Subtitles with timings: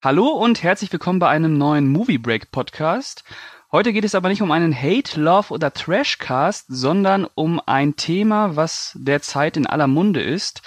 [0.00, 3.24] Hallo und herzlich willkommen bei einem neuen Movie Break Podcast.
[3.72, 8.54] Heute geht es aber nicht um einen Hate, Love oder Trashcast, sondern um ein Thema,
[8.54, 10.62] was derzeit in aller Munde ist.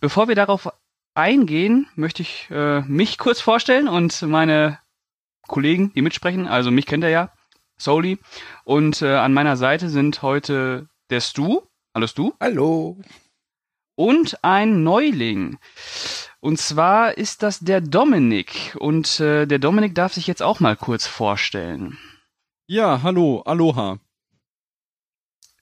[0.00, 0.72] Bevor wir darauf
[1.12, 4.78] eingehen, möchte ich äh, mich kurz vorstellen und meine
[5.46, 6.48] Kollegen, die mitsprechen.
[6.48, 7.32] Also mich kennt er ja,
[7.76, 8.18] Soli.
[8.64, 11.60] Und äh, an meiner Seite sind heute der Stu.
[11.94, 12.32] Hallo Stu.
[12.40, 12.96] Hallo.
[14.00, 15.58] Und ein Neuling.
[16.40, 18.74] Und zwar ist das der Dominik.
[18.80, 21.98] Und äh, der Dominik darf sich jetzt auch mal kurz vorstellen.
[22.66, 23.98] Ja, hallo, aloha.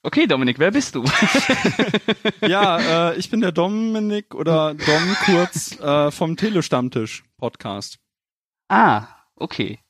[0.04, 1.02] Okay, Dominik, wer bist du?
[2.46, 7.98] ja, äh, ich bin der Dominik oder Dom kurz äh, vom Telestammtisch Podcast.
[8.68, 9.80] Ah, okay.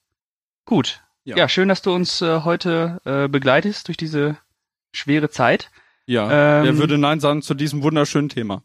[0.64, 1.02] Gut.
[1.24, 4.38] Ja, ja schön, dass du uns äh, heute äh, begleitest durch diese
[4.94, 5.70] schwere Zeit.
[6.08, 8.62] Ja, ähm, wer würde Nein sagen zu diesem wunderschönen Thema?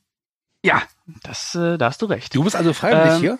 [0.63, 0.81] Ja,
[1.23, 2.33] das, äh, da hast du recht.
[2.33, 3.39] Du bist also freiwillig ähm, hier?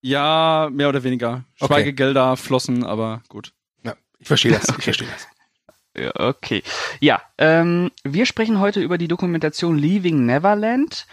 [0.00, 1.44] Ja, mehr oder weniger.
[1.60, 1.74] Okay.
[1.74, 3.52] Schweigegelder flossen, aber gut.
[3.84, 4.66] Ja, ich verstehe das.
[4.78, 5.28] Ich verstehe das.
[6.14, 6.62] Okay.
[7.00, 11.08] Ja, ähm, wir sprechen heute über die Dokumentation Leaving Neverland.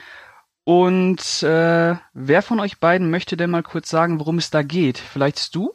[0.64, 5.00] Und äh, wer von euch beiden möchte denn mal kurz sagen, worum es da geht?
[5.00, 5.74] Vielleicht du?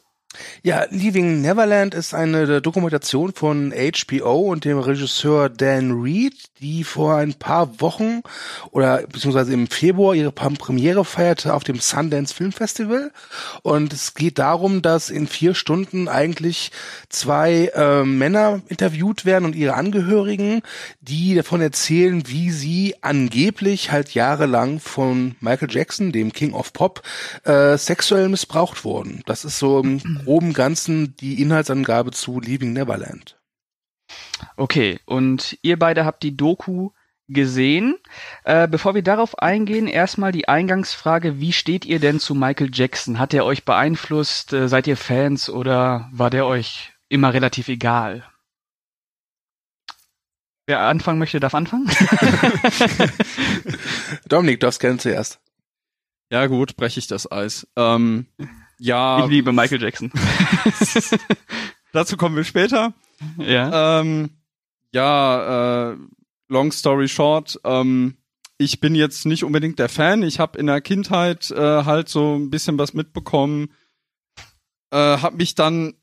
[0.62, 7.16] Ja, Leaving Neverland ist eine Dokumentation von HBO und dem Regisseur Dan Reed, die vor
[7.16, 8.22] ein paar Wochen
[8.70, 13.12] oder beziehungsweise im Februar ihre Premiere feierte auf dem Sundance Film Festival.
[13.62, 16.70] Und es geht darum, dass in vier Stunden eigentlich
[17.08, 20.62] zwei äh, Männer interviewt werden und ihre Angehörigen,
[21.00, 27.02] die davon erzählen, wie sie angeblich halt jahrelang von Michael Jackson, dem King of Pop,
[27.44, 29.22] äh, sexuell missbraucht wurden.
[29.26, 33.36] Das ist so im groben Ganzen die Inhaltsangabe zu Leaving Neverland.
[34.56, 36.90] Okay, und ihr beide habt die Doku
[37.26, 37.96] gesehen.
[38.44, 43.18] Äh, bevor wir darauf eingehen, erstmal die Eingangsfrage, wie steht ihr denn zu Michael Jackson?
[43.18, 44.52] Hat er euch beeinflusst?
[44.52, 48.22] Äh, seid ihr Fans oder war der euch immer relativ egal?
[50.68, 51.90] Wer anfangen möchte, darf anfangen.
[54.28, 55.40] Dominik, du darfst gerne zuerst.
[56.30, 57.66] Ja gut, breche ich das Eis.
[57.74, 58.26] Ähm,
[58.80, 59.24] ja.
[59.24, 60.10] Ich liebe Michael Jackson.
[61.92, 62.94] Dazu kommen wir später.
[63.38, 64.00] Ja.
[64.00, 64.30] Ähm,
[64.92, 65.96] ja, äh,
[66.48, 68.16] long story short, ähm,
[68.58, 70.22] ich bin jetzt nicht unbedingt der Fan.
[70.22, 73.72] Ich habe in der Kindheit äh, halt so ein bisschen was mitbekommen.
[74.90, 75.94] Äh, hab mich dann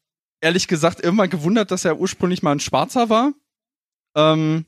[0.42, 3.34] ehrlich gesagt irgendwann gewundert, dass er ursprünglich mal ein Schwarzer war.
[4.16, 4.66] Ähm,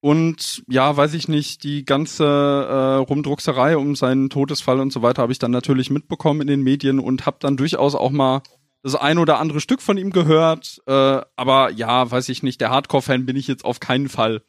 [0.00, 5.22] und ja, weiß ich nicht, die ganze äh, Rumdruckserei um seinen Todesfall und so weiter
[5.22, 8.42] habe ich dann natürlich mitbekommen in den Medien und habe dann durchaus auch mal
[8.82, 10.80] das ein oder andere Stück von ihm gehört.
[10.86, 14.42] Äh, aber ja, weiß ich nicht, der Hardcore-Fan bin ich jetzt auf keinen Fall.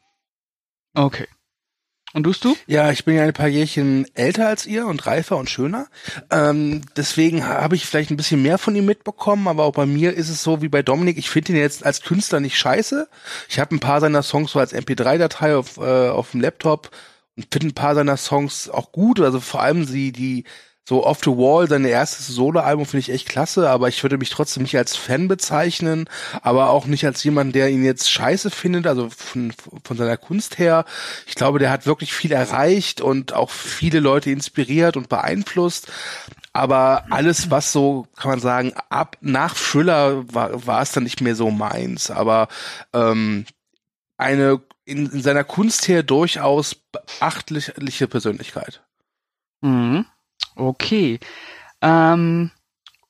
[0.94, 1.26] Okay.
[2.14, 2.56] Und tust du?
[2.66, 5.88] Ja, ich bin ja ein paar Jährchen älter als ihr und reifer und schöner.
[6.30, 10.14] Ähm, deswegen habe ich vielleicht ein bisschen mehr von ihm mitbekommen, aber auch bei mir
[10.14, 13.08] ist es so wie bei Dominik, ich finde ihn jetzt als Künstler nicht scheiße.
[13.48, 16.90] Ich habe ein paar seiner Songs so als MP3-Datei auf, äh, auf dem Laptop
[17.36, 19.20] und finde ein paar seiner Songs auch gut.
[19.20, 20.44] Also vor allem sie, die
[20.88, 24.30] so Off the Wall, sein erstes Soloalbum finde ich echt klasse, aber ich würde mich
[24.30, 26.08] trotzdem nicht als Fan bezeichnen,
[26.40, 29.52] aber auch nicht als jemand, der ihn jetzt scheiße findet, also von,
[29.84, 30.86] von seiner Kunst her.
[31.26, 35.92] Ich glaube, der hat wirklich viel erreicht und auch viele Leute inspiriert und beeinflusst.
[36.54, 41.20] Aber alles, was so, kann man sagen, ab nach Thriller war, war es dann nicht
[41.20, 42.10] mehr so meins.
[42.10, 42.48] Aber
[42.94, 43.44] ähm,
[44.16, 48.80] eine in, in seiner Kunst her durchaus beachtliche Persönlichkeit.
[49.60, 50.06] Mhm.
[50.58, 51.20] Okay.
[51.80, 52.50] Ähm,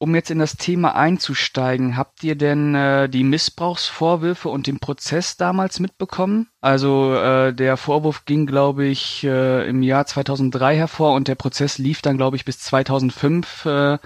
[0.00, 5.36] um jetzt in das Thema einzusteigen, habt ihr denn äh, die Missbrauchsvorwürfe und den Prozess
[5.36, 6.48] damals mitbekommen?
[6.60, 11.78] Also äh, der Vorwurf ging, glaube ich, äh, im Jahr 2003 hervor und der Prozess
[11.78, 13.64] lief dann, glaube ich, bis 2005.
[13.64, 13.98] Äh,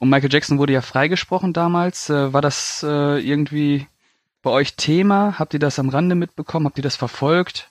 [0.00, 2.10] und Michael Jackson wurde ja freigesprochen damals.
[2.10, 3.86] Äh, war das äh, irgendwie
[4.42, 5.38] bei euch Thema?
[5.38, 6.66] Habt ihr das am Rande mitbekommen?
[6.66, 7.70] Habt ihr das verfolgt?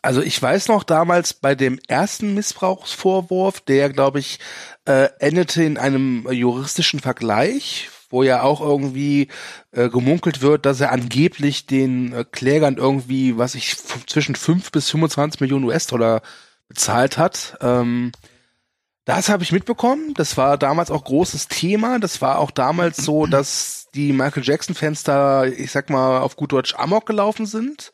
[0.00, 4.38] Also ich weiß noch damals bei dem ersten Missbrauchsvorwurf, der glaube ich
[4.84, 9.28] äh, endete in einem juristischen Vergleich, wo ja auch irgendwie
[9.72, 14.88] äh, gemunkelt wird, dass er angeblich den äh, Klägern irgendwie, was ich zwischen 5 bis
[14.90, 16.22] 25 Millionen US-Dollar
[16.68, 17.58] bezahlt hat.
[17.60, 18.12] Ähm,
[19.04, 20.14] das habe ich mitbekommen.
[20.14, 21.98] Das war damals auch großes Thema.
[21.98, 26.52] Das war auch damals so, dass die Michael Jackson-Fans da, ich sag mal, auf gut
[26.52, 27.90] Deutsch Amok gelaufen sind.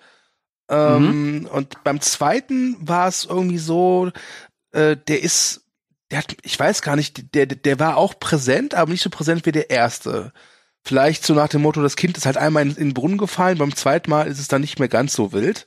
[0.68, 1.46] Ähm, mhm.
[1.46, 4.10] Und beim zweiten war es irgendwie so,
[4.72, 5.62] äh, der ist,
[6.10, 9.46] der hat, ich weiß gar nicht, der, der war auch präsent, aber nicht so präsent
[9.46, 10.32] wie der erste.
[10.82, 13.58] Vielleicht so nach dem Motto, das Kind ist halt einmal in, in den Brunnen gefallen,
[13.58, 15.66] beim zweiten Mal ist es dann nicht mehr ganz so wild.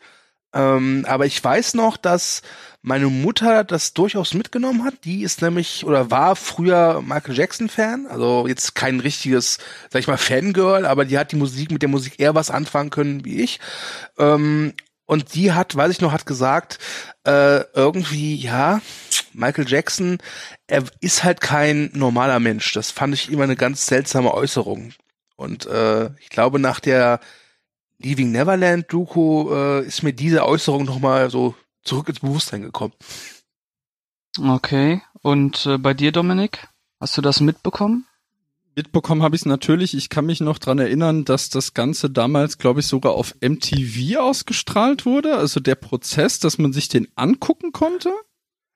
[0.54, 2.42] Ähm, aber ich weiß noch, dass
[2.82, 5.04] meine Mutter das durchaus mitgenommen hat.
[5.04, 9.58] Die ist nämlich oder war früher Michael Jackson Fan, also jetzt kein richtiges,
[9.90, 12.90] sag ich mal, Fangirl, aber die hat die Musik mit der Musik eher was anfangen
[12.90, 13.60] können wie ich.
[14.18, 14.74] Ähm,
[15.07, 16.80] und die hat, weiß ich noch, hat gesagt,
[17.25, 18.81] äh, irgendwie, ja,
[19.33, 20.18] Michael Jackson,
[20.68, 22.74] er ist halt kein normaler Mensch.
[22.74, 24.94] Das fand ich immer eine ganz seltsame Äußerung.
[25.38, 27.21] Und äh, ich glaube, nach der
[28.00, 32.94] Leaving Neverland Doku äh, ist mir diese Äußerung nochmal so zurück ins Bewusstsein gekommen.
[34.38, 35.01] Okay.
[35.21, 36.68] Und äh, bei dir, Dominik?
[37.00, 38.06] Hast du das mitbekommen?
[38.77, 39.95] Mitbekommen habe ich es natürlich.
[39.95, 44.19] Ich kann mich noch dran erinnern, dass das Ganze damals, glaube ich, sogar auf MTV
[44.19, 45.35] ausgestrahlt wurde.
[45.35, 48.12] Also der Prozess, dass man sich den angucken konnte.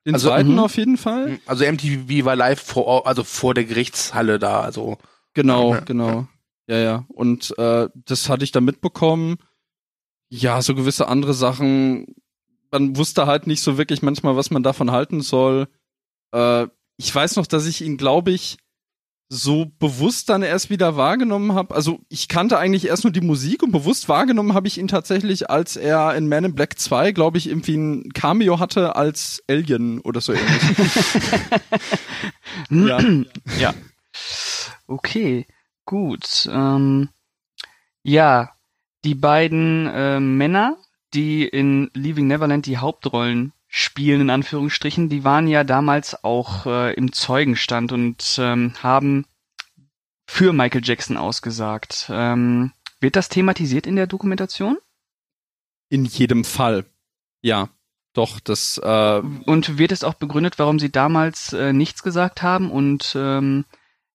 [0.04, 0.58] Den Also, zweiten mhm.
[0.58, 1.38] auf jeden Fall.
[1.46, 4.98] Also MTV war live vor, also vor der Gerichtshalle da, also
[5.34, 6.26] Genau, Ja, genau.
[6.66, 7.04] Ja, ja.
[7.08, 9.36] Und äh, das hatte ich da mitbekommen.
[10.30, 12.06] Ja, so gewisse andere Sachen.
[12.72, 15.68] Man wusste halt nicht so wirklich manchmal, was man davon halten soll.
[16.32, 16.66] Äh,
[16.96, 18.58] ich weiß noch, dass ich ihn, glaube ich,
[19.34, 21.74] so bewusst dann erst wieder wahrgenommen habe.
[21.74, 25.48] Also ich kannte eigentlich erst nur die Musik und bewusst wahrgenommen habe ich ihn tatsächlich,
[25.48, 30.00] als er in Man in Black 2, glaube ich, irgendwie ein Cameo hatte als Alien
[30.00, 30.62] oder so ähnlich.
[32.70, 33.00] ja.
[33.58, 33.74] Ja.
[34.86, 35.46] Okay,
[35.86, 36.46] gut.
[36.52, 37.08] Ähm,
[38.02, 38.50] ja,
[39.02, 40.76] die beiden äh, Männer,
[41.14, 46.92] die in Leaving Neverland die Hauptrollen spielen, in Anführungsstrichen, die waren ja damals auch äh,
[46.92, 49.24] im Zeugenstand und ähm, haben
[50.26, 52.08] für Michael Jackson ausgesagt.
[52.10, 54.76] Ähm, wird das thematisiert in der Dokumentation?
[55.88, 56.84] In jedem Fall.
[57.40, 57.70] Ja.
[58.12, 62.70] Doch, das äh, Und wird es auch begründet, warum sie damals äh, nichts gesagt haben
[62.70, 63.64] und ähm,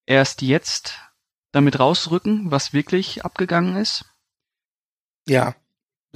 [0.06, 1.00] erst jetzt
[1.51, 4.06] damit rausrücken, was wirklich abgegangen ist?
[5.27, 5.56] ja.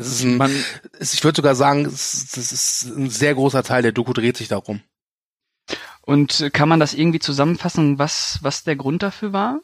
[0.01, 0.51] Das ist ein, man,
[0.99, 4.47] ich würde sogar sagen, es- das ist ein sehr großer Teil der Doku dreht sich
[4.47, 4.81] darum.
[6.01, 9.61] Und kann man das irgendwie zusammenfassen, was, was der Grund dafür war?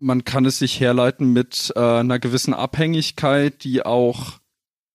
[0.00, 4.32] man kann es sich herleiten mit äh, einer gewissen Abhängigkeit, die auch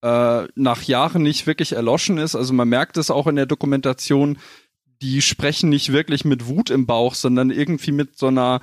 [0.04, 2.36] äh, nach Jahren nicht wirklich erloschen ist.
[2.36, 4.38] Also man merkt es auch in der Dokumentation,
[5.02, 8.62] die sprechen nicht wirklich mit Wut im Bauch, sondern irgendwie mit so einer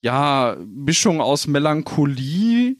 [0.00, 2.76] ja Mischung aus Melancholie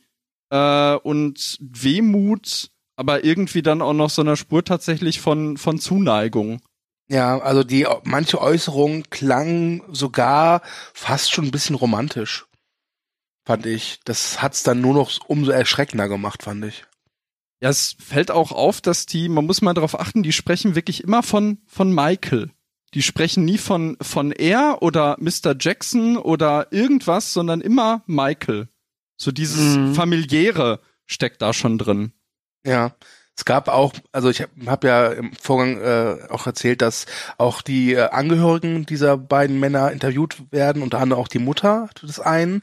[0.55, 6.61] äh, und Wehmut, aber irgendwie dann auch noch so einer Spur tatsächlich von von Zuneigung.
[7.09, 10.63] Ja, also die manche Äußerungen klangen sogar
[10.95, 12.47] fast schon ein bisschen romantisch.
[13.45, 14.01] Fand ich.
[14.05, 16.85] Das hat's dann nur noch umso erschreckender gemacht, fand ich.
[17.61, 21.03] Ja, es fällt auch auf, dass die, man muss mal darauf achten, die sprechen wirklich
[21.03, 22.51] immer von, von Michael.
[22.95, 25.55] Die sprechen nie von, von er oder Mr.
[25.59, 28.69] Jackson oder irgendwas, sondern immer Michael.
[29.17, 29.95] So dieses Mhm.
[29.95, 32.13] familiäre steckt da schon drin.
[32.65, 32.93] Ja.
[33.37, 37.07] Es gab auch, also ich habe hab ja im Vorgang äh, auch erzählt, dass
[37.37, 42.21] auch die äh, Angehörigen dieser beiden Männer interviewt werden, unter anderem auch die Mutter des
[42.21, 42.63] einen.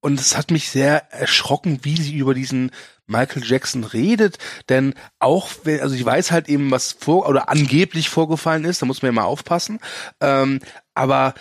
[0.00, 2.72] Und es hat mich sehr erschrocken, wie sie über diesen
[3.06, 8.08] Michael Jackson redet, denn auch, wenn, also ich weiß halt eben, was vor oder angeblich
[8.10, 9.78] vorgefallen ist, da muss man ja mal aufpassen.
[10.20, 10.58] Ähm,
[10.94, 11.34] aber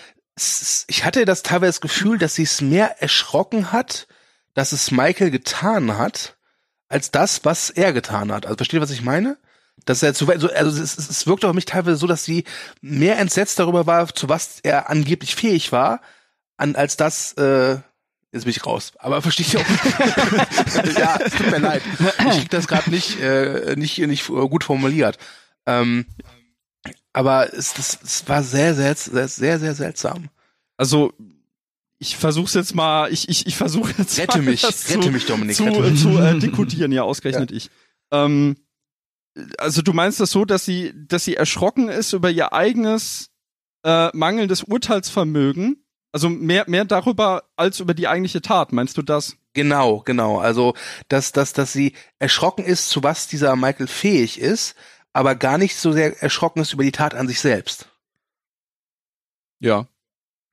[0.88, 4.08] ich hatte das teilweise das Gefühl, dass sie es mehr erschrocken hat,
[4.58, 6.36] dass es Michael getan hat,
[6.90, 8.48] als das, was er getan hat.
[8.48, 9.38] Also versteht ihr, was ich meine?
[9.86, 12.44] Dass er zu, also also es, es, es wirkt auf mich teilweise so, dass sie
[12.82, 16.02] mehr entsetzt darüber war, zu was er angeblich fähig war,
[16.58, 17.78] an, als das, äh,
[18.32, 18.94] jetzt bin ich raus.
[18.98, 20.98] Aber versteht ihr auch?
[20.98, 21.84] ja, es tut mir leid.
[22.00, 25.20] Ich krieg das gerade nicht, äh, nicht, nicht gut formuliert.
[25.68, 26.08] Ähm,
[27.14, 30.30] aber es, das, es war sehr, sehr, sehr, sehr, sehr seltsam.
[30.78, 31.14] Also,
[32.00, 35.12] ich versuch's jetzt mal, ich, ich, ich versuche jetzt Rette mal, mich, das rette zu,
[35.12, 36.02] mich, Dominik, zu, rette mich.
[36.02, 37.70] zu äh, dekodieren, ja, ausgerechnet ich.
[38.12, 38.56] Ähm,
[39.58, 43.30] also du meinst das so, dass sie, dass sie erschrocken ist über ihr eigenes
[43.84, 45.84] äh, mangelndes Urteilsvermögen?
[46.12, 49.38] Also mehr, mehr darüber als über die eigentliche Tat, meinst du das?
[49.54, 50.40] Genau, genau.
[50.40, 50.74] Also,
[51.10, 54.76] dass, dass, dass sie erschrocken ist, zu was dieser Michael fähig ist,
[55.14, 57.90] aber gar nicht so sehr erschrocken ist über die Tat an sich selbst.
[59.60, 59.88] Ja.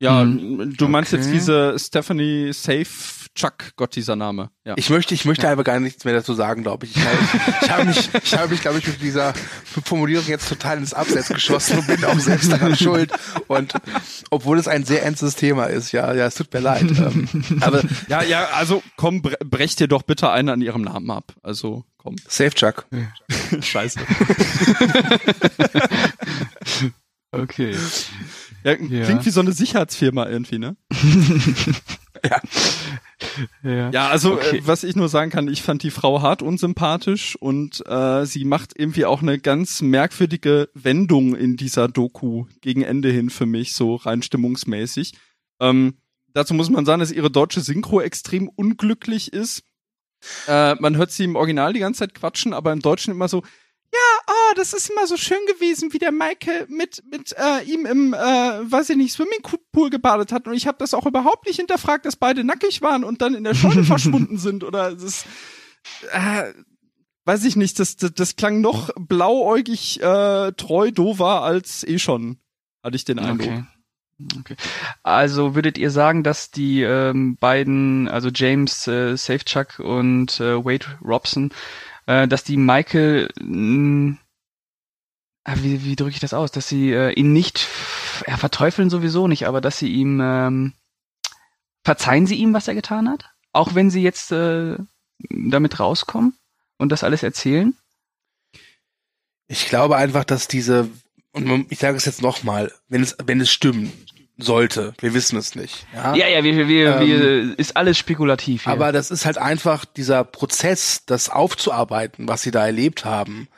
[0.05, 0.77] Ja, Mhm.
[0.77, 1.23] du meinst Okay.
[1.23, 2.87] jetzt diese Stephanie Safe
[3.35, 4.51] Chuck, Gott dieser Name.
[4.65, 4.75] Ja.
[4.77, 6.95] Ich möchte, ich möchte einfach gar nichts mehr dazu sagen, glaube ich.
[6.95, 7.19] Ich, habe-
[7.63, 9.35] ich habe mich, ich habe mich, glaube ich, mit dieser
[9.85, 13.11] Formulierung jetzt total ins Abseits geschossen und bin auch selbst daran schuld.
[13.49, 13.73] Und
[14.31, 16.83] obwohl es ein sehr ernstes Thema ist, ja, ja, es tut mir leid.
[16.83, 17.27] Ähm,
[17.61, 21.33] aber ja, ja, also komm, bre brech dir doch bitte einen an ihrem Namen ab.
[21.43, 22.15] Also komm.
[22.29, 22.87] Safe Chuck.
[23.61, 23.99] Scheiße.
[27.33, 27.75] Okay.
[28.65, 29.05] Ja, Ja.
[29.05, 30.77] Klingt wie so eine Sicherheitsfirma irgendwie, ne?
[32.25, 32.41] Ja.
[33.63, 33.91] ja.
[33.91, 34.59] ja, also okay.
[34.59, 38.45] äh, was ich nur sagen kann, ich fand die Frau hart unsympathisch und äh, sie
[38.47, 43.75] macht irgendwie auch eine ganz merkwürdige Wendung in dieser Doku gegen Ende hin für mich,
[43.75, 45.13] so rein stimmungsmäßig.
[45.61, 45.99] Ähm,
[46.33, 49.63] dazu muss man sagen, dass ihre deutsche Synchro extrem unglücklich ist.
[50.47, 53.43] Äh, man hört sie im Original die ganze Zeit quatschen, aber im Deutschen immer so,
[54.57, 58.19] das ist immer so schön gewesen, wie der Michael mit, mit äh, ihm im, äh,
[58.19, 60.47] weiß ich nicht, Swimmingpool gebadet hat.
[60.47, 63.45] Und ich habe das auch überhaupt nicht hinterfragt, dass beide nackig waren und dann in
[63.45, 64.65] der Scheune verschwunden sind.
[64.65, 65.25] Oder das,
[66.13, 66.53] äh,
[67.25, 72.39] weiß ich nicht, das, das, das klang noch blauäugig äh, treu dover als eh schon,
[72.83, 73.49] hatte ich den Eindruck.
[73.49, 73.65] Okay.
[74.39, 74.57] Okay.
[75.03, 80.87] Also würdet ihr sagen, dass die ähm, beiden, also James äh, Safechuck und äh, Wade
[81.03, 81.51] Robson,
[82.07, 84.17] äh, dass die Michael, mh,
[85.47, 87.69] wie, wie drücke ich das aus, dass sie äh, ihn nicht,
[88.27, 90.73] ja, verteufeln sowieso nicht, aber dass sie ihm, ähm,
[91.85, 93.31] verzeihen sie ihm, was er getan hat?
[93.53, 94.77] Auch wenn sie jetzt äh,
[95.29, 96.35] damit rauskommen
[96.79, 97.75] und das alles erzählen?
[99.47, 100.89] Ich glaube einfach, dass diese,
[101.33, 103.93] und ich sage es jetzt nochmal, wenn es, wenn es stimmt,
[104.37, 104.95] sollte.
[104.99, 105.87] Wir wissen es nicht.
[105.95, 108.65] Ja, ja, ja wir, wir, ähm, wir, ist alles spekulativ.
[108.65, 108.73] Hier.
[108.73, 113.49] Aber das ist halt einfach dieser Prozess, das aufzuarbeiten, was sie da erlebt haben.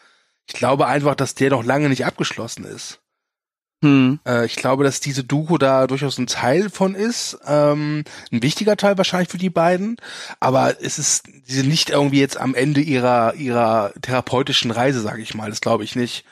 [0.47, 3.01] Ich glaube einfach, dass der noch lange nicht abgeschlossen ist.
[3.83, 4.21] Hm.
[4.27, 8.77] Äh, ich glaube, dass diese Doku da durchaus ein Teil von ist, ähm, ein wichtiger
[8.77, 9.97] Teil wahrscheinlich für die beiden.
[10.41, 15.23] Aber es ist, sie sind nicht irgendwie jetzt am Ende ihrer ihrer therapeutischen Reise, sage
[15.23, 15.51] ich mal.
[15.51, 16.25] Das glaube ich nicht.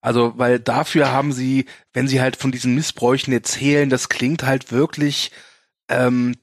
[0.00, 4.70] Also, weil dafür haben sie, wenn sie halt von diesen Missbräuchen erzählen, das klingt halt
[4.70, 5.32] wirklich,
[5.88, 6.36] ähm,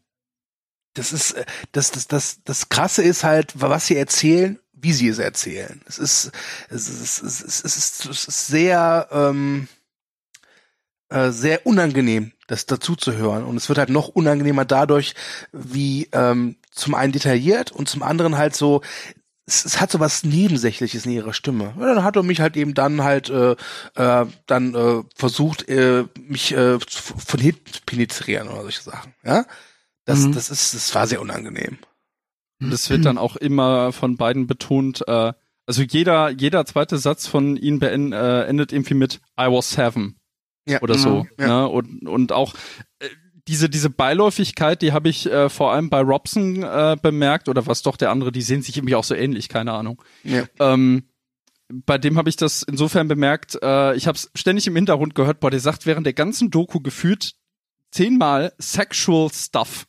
[0.94, 1.36] das ist,
[1.72, 5.82] das, das, das, das Krasse ist halt, was sie erzählen, wie sie es erzählen.
[5.88, 6.32] Es ist,
[6.70, 9.68] es ist, es ist, es ist, es ist sehr, ähm,
[11.10, 13.46] äh, sehr unangenehm, das dazu zu hören.
[13.46, 15.16] Und es wird halt noch unangenehmer dadurch,
[15.52, 18.82] wie ähm, zum einen detailliert und zum anderen halt so,
[19.46, 21.74] es, es hat so was Nebensächliches in ihrer Stimme.
[21.80, 23.56] Ja, dann hat er mich halt eben dann halt äh,
[23.96, 29.14] äh, dann äh, versucht, äh, mich äh, von hinten zu penetrieren oder solche Sachen.
[29.24, 29.46] Ja,
[30.06, 30.34] das, mhm.
[30.34, 31.78] das ist, das war sehr unangenehm.
[32.64, 35.08] Und es wird dann auch immer von beiden betont.
[35.08, 35.34] Äh,
[35.66, 40.18] also jeder jeder zweite Satz von ihnen beend, äh, endet irgendwie mit I was seven
[40.68, 40.82] ja.
[40.82, 41.26] oder so.
[41.40, 41.48] Ja.
[41.48, 41.70] Ne?
[41.70, 42.54] Und und auch
[43.00, 43.08] äh,
[43.48, 47.82] diese, diese Beiläufigkeit, die habe ich äh, vor allem bei Robson äh, bemerkt, oder was
[47.82, 50.02] doch der andere, die sehen sich irgendwie auch so ähnlich, keine Ahnung.
[50.24, 50.46] Ja.
[50.60, 51.04] Ähm,
[51.68, 55.40] bei dem habe ich das insofern bemerkt, äh, ich habe es ständig im Hintergrund gehört,
[55.40, 57.34] boah, der sagt während der ganzen Doku gefühlt
[57.92, 59.88] zehnmal sexual stuff.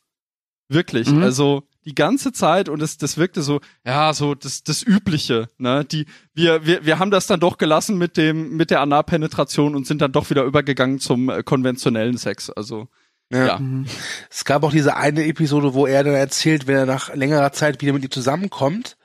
[0.69, 1.09] Wirklich.
[1.11, 1.23] Mhm.
[1.23, 5.85] Also die ganze Zeit und es das wirkte so ja so das das übliche ne
[5.85, 9.87] die wir wir wir haben das dann doch gelassen mit dem mit der Analpenetration und
[9.87, 12.89] sind dann doch wieder übergegangen zum äh, konventionellen Sex also
[13.31, 13.47] ja.
[13.47, 13.59] ja.
[13.59, 13.87] Mhm.
[14.31, 17.81] Es gab auch diese eine Episode, wo er dann erzählt, wenn er nach längerer Zeit
[17.81, 18.97] wieder mit ihm zusammenkommt,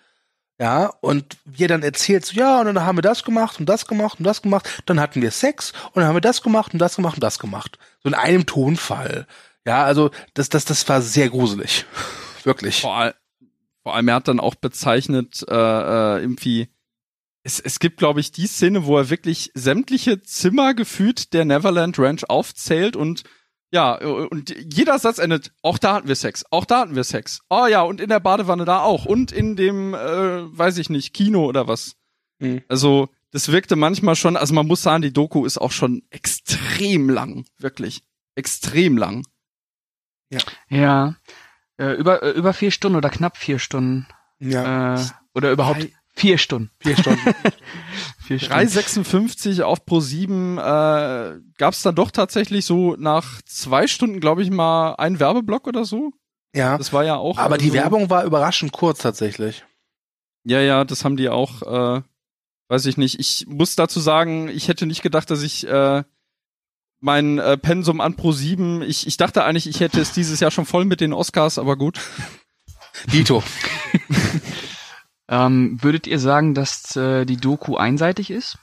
[0.60, 3.88] ja, und wir dann erzählt, so, ja, und dann haben wir das gemacht und das
[3.88, 6.80] gemacht und das gemacht, dann hatten wir Sex und dann haben wir das gemacht und
[6.80, 7.80] das gemacht und das gemacht.
[8.04, 9.26] So in einem Tonfall.
[9.66, 11.86] Ja, also das, das, das war sehr gruselig.
[12.46, 12.82] Wirklich.
[12.82, 13.16] Vor, all,
[13.84, 16.70] vor allem, er hat dann auch bezeichnet, äh, äh, irgendwie,
[17.44, 21.98] es, es gibt, glaube ich, die Szene, wo er wirklich sämtliche Zimmer gefühlt der Neverland
[21.98, 23.24] Ranch aufzählt und
[23.72, 27.42] ja, und jeder Satz endet, auch da hatten wir Sex, auch da hatten wir Sex.
[27.50, 31.14] Oh ja, und in der Badewanne da auch und in dem, äh, weiß ich nicht,
[31.14, 31.96] Kino oder was.
[32.40, 32.64] Mhm.
[32.68, 37.10] Also, das wirkte manchmal schon, also man muss sagen, die Doku ist auch schon extrem
[37.10, 38.02] lang, wirklich.
[38.34, 39.24] Extrem lang.
[40.32, 40.40] Ja.
[40.70, 41.16] Ja.
[41.80, 44.08] Äh, über, äh, über vier Stunden oder knapp vier Stunden.
[44.40, 44.96] Ja.
[44.96, 45.00] Äh,
[45.34, 45.88] oder überhaupt
[46.20, 46.70] Vier Stunden.
[46.80, 47.20] Vier Stunden.
[48.28, 48.68] Vier Stunden.
[48.68, 54.44] 3,56 auf Pro 7 äh, gab es dann doch tatsächlich so nach zwei Stunden, glaube
[54.44, 56.12] ich, mal einen Werbeblock oder so.
[56.54, 56.78] Ja.
[56.78, 57.38] Das war ja auch.
[57.38, 59.64] Aber die so, Werbung war überraschend kurz tatsächlich.
[60.44, 62.02] Ja, ja, das haben die auch, äh,
[62.68, 63.18] weiß ich nicht.
[63.18, 66.04] Ich muss dazu sagen, ich hätte nicht gedacht, dass ich äh,
[67.00, 70.52] mein äh, Pensum an Pro 7, ich, ich dachte eigentlich, ich hätte es dieses Jahr
[70.52, 72.00] schon voll mit den Oscars, aber gut.
[73.12, 73.44] Dito.
[75.30, 78.58] Ähm, würdet ihr sagen, dass äh, die Doku einseitig ist?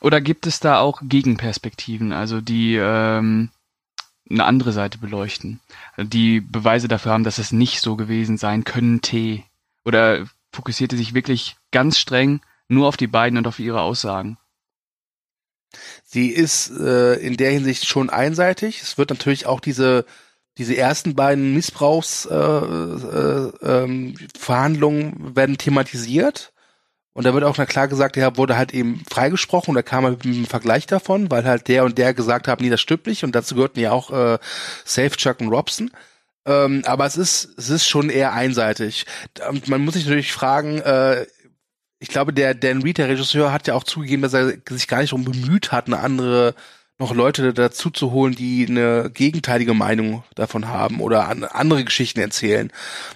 [0.00, 3.50] Oder gibt es da auch Gegenperspektiven, also die ähm,
[4.28, 5.60] eine andere Seite beleuchten,
[5.96, 9.44] die Beweise dafür haben, dass es nicht so gewesen sein könnte?
[9.84, 14.36] Oder fokussierte sich wirklich ganz streng nur auf die beiden und auf ihre Aussagen?
[16.04, 18.82] Sie ist äh, in der Hinsicht schon einseitig.
[18.82, 20.04] Es wird natürlich auch diese
[20.58, 26.52] diese ersten beiden Missbrauchsverhandlungen äh, äh, ähm, werden thematisiert.
[27.12, 30.24] Und da wird auch klar gesagt, er wurde halt eben freigesprochen und da kam mit
[30.24, 33.22] einem Vergleich davon, weil halt der und der gesagt haben, nee, das stimmt nicht.
[33.22, 34.38] Und dazu gehörten ja auch äh,
[34.84, 35.92] Safe, Chuck und Robson.
[36.44, 39.06] Ähm, aber es ist, es ist schon eher einseitig.
[39.48, 41.26] Und man muss sich natürlich fragen, äh,
[42.04, 45.00] ich glaube, der Dan Reed, der Regisseur, hat ja auch zugegeben, dass er sich gar
[45.00, 46.54] nicht darum bemüht hat, eine andere
[46.98, 52.20] noch Leute dazu zu holen, die eine gegenteilige Meinung davon haben oder an, andere Geschichten
[52.20, 52.70] erzählen.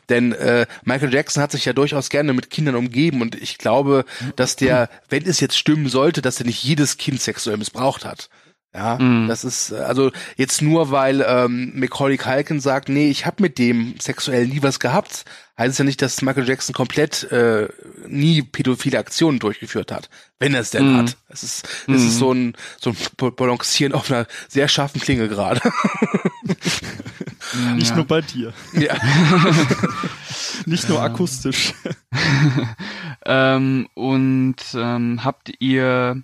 [0.09, 4.07] Denn äh, Michael Jackson hat sich ja durchaus gerne mit Kindern umgeben und ich glaube,
[4.37, 8.31] dass der, wenn es jetzt stimmen sollte, dass er nicht jedes Kind sexuell missbraucht hat.
[8.75, 9.29] Ja, mm.
[9.29, 13.95] das ist also jetzt nur, weil ähm, Macaulay Culkin sagt, nee, ich habe mit dem
[13.99, 15.25] sexuell nie was gehabt,
[15.57, 17.69] heißt es ja nicht, dass Michael Jackson komplett äh,
[18.07, 20.97] nie pädophile Aktionen durchgeführt hat, wenn er es denn mm.
[20.99, 21.17] hat.
[21.29, 21.95] Es ist, mm.
[21.95, 22.19] es ist mhm.
[22.19, 25.61] so ein so ein Balancieren auf einer sehr scharfen Klinge gerade.
[27.75, 27.97] Nicht ja.
[27.97, 28.53] nur bei dir.
[28.75, 28.97] Ja.
[30.67, 31.73] Nicht nur akustisch.
[33.25, 36.23] ähm, und ähm, habt ihr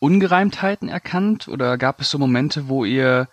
[0.00, 3.28] Ungereimtheiten erkannt oder gab es so Momente, wo ihr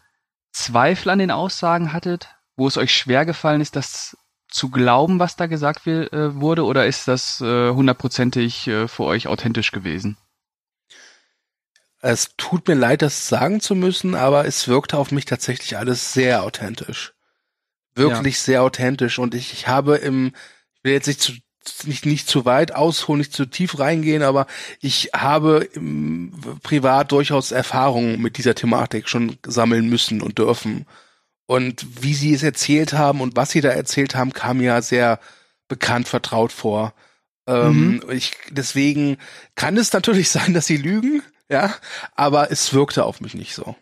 [0.51, 4.17] Zweifel an den Aussagen hattet, wo es euch schwer gefallen ist, das
[4.50, 9.03] zu glauben, was da gesagt will, äh, wurde, oder ist das äh, hundertprozentig äh, für
[9.03, 10.17] euch authentisch gewesen?
[12.00, 16.13] Es tut mir leid, das sagen zu müssen, aber es wirkte auf mich tatsächlich alles
[16.13, 17.13] sehr authentisch.
[17.95, 18.41] Wirklich ja.
[18.43, 19.19] sehr authentisch.
[19.19, 20.27] Und ich, ich habe im,
[20.75, 21.34] ich will jetzt nicht zu
[21.86, 24.48] nicht, nicht zu weit ausholen, nicht zu tief reingehen, aber
[24.81, 26.31] ich habe im,
[26.63, 30.86] privat durchaus Erfahrungen mit dieser Thematik schon sammeln müssen und dürfen.
[31.48, 35.19] Und wie sie es erzählt haben und was sie da erzählt haben, kam mir sehr
[35.67, 36.93] bekannt, vertraut vor.
[37.48, 38.12] Ähm, mhm.
[38.12, 39.17] ich, deswegen
[39.55, 41.74] kann es natürlich sein, dass sie lügen, ja,
[42.15, 43.75] aber es wirkte auf mich nicht so.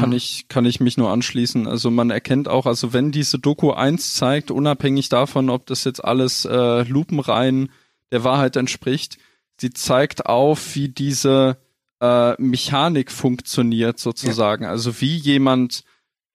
[0.00, 0.16] Kann mhm.
[0.16, 1.66] ich, kann ich mich nur anschließen.
[1.66, 6.04] Also man erkennt auch, also wenn diese Doku eins zeigt, unabhängig davon, ob das jetzt
[6.04, 7.70] alles äh, lupenrein
[8.10, 9.18] der Wahrheit entspricht,
[9.60, 11.58] sie zeigt auf, wie diese
[12.00, 14.64] äh, Mechanik funktioniert sozusagen.
[14.64, 14.70] Ja.
[14.70, 15.84] Also wie jemand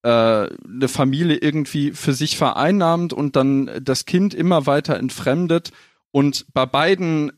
[0.03, 5.71] äh, eine Familie irgendwie für sich vereinnahmt und dann das Kind immer weiter entfremdet.
[6.11, 7.31] Und bei beiden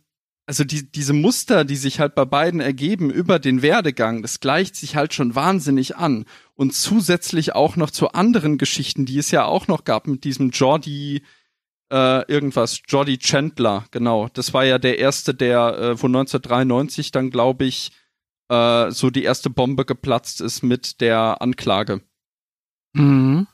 [0.51, 4.75] also die, diese Muster, die sich halt bei beiden ergeben über den Werdegang, das gleicht
[4.75, 6.25] sich halt schon wahnsinnig an.
[6.55, 10.49] Und zusätzlich auch noch zu anderen Geschichten, die es ja auch noch gab mit diesem
[10.49, 11.23] Jordi,
[11.89, 14.27] äh, irgendwas, Jordi Chandler, genau.
[14.33, 17.93] Das war ja der erste, der äh, von 1993 dann, glaube ich,
[18.49, 22.01] äh, so die erste Bombe geplatzt ist mit der Anklage.
[22.91, 23.47] Mhm.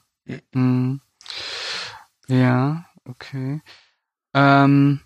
[0.52, 1.02] mhm.
[2.28, 3.62] Ja, okay.
[4.34, 5.02] Ähm,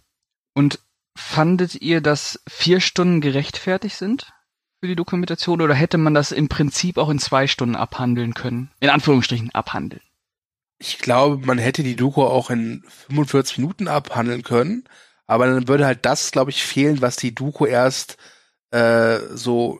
[0.54, 0.80] und
[1.16, 4.32] Fandet ihr, dass vier Stunden gerechtfertigt sind
[4.80, 8.72] für die Dokumentation oder hätte man das im Prinzip auch in zwei Stunden abhandeln können?
[8.80, 10.02] In Anführungsstrichen abhandeln.
[10.80, 14.86] Ich glaube, man hätte die Doku auch in 45 Minuten abhandeln können,
[15.28, 18.18] aber dann würde halt das, glaube ich, fehlen, was die Doku erst
[18.72, 19.80] äh, so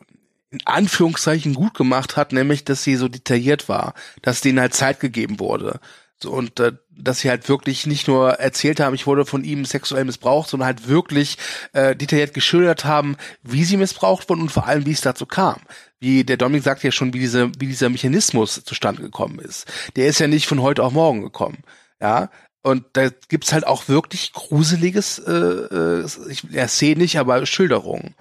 [0.50, 5.00] in Anführungszeichen gut gemacht hat, nämlich, dass sie so detailliert war, dass denen halt Zeit
[5.00, 5.80] gegeben wurde.
[6.24, 10.04] Und äh, dass sie halt wirklich nicht nur erzählt haben, ich wurde von ihm sexuell
[10.04, 11.38] missbraucht, sondern halt wirklich
[11.72, 15.60] äh, detailliert geschildert haben, wie sie missbraucht wurden und vor allem, wie es dazu kam.
[16.00, 19.66] Wie der Dominik sagt ja schon, wie, diese, wie dieser Mechanismus zustande gekommen ist.
[19.96, 21.58] Der ist ja nicht von heute auf morgen gekommen.
[22.00, 22.30] Ja,
[22.62, 28.14] und da gibt's halt auch wirklich gruseliges, äh, äh, ich erzähle nicht, aber Schilderungen.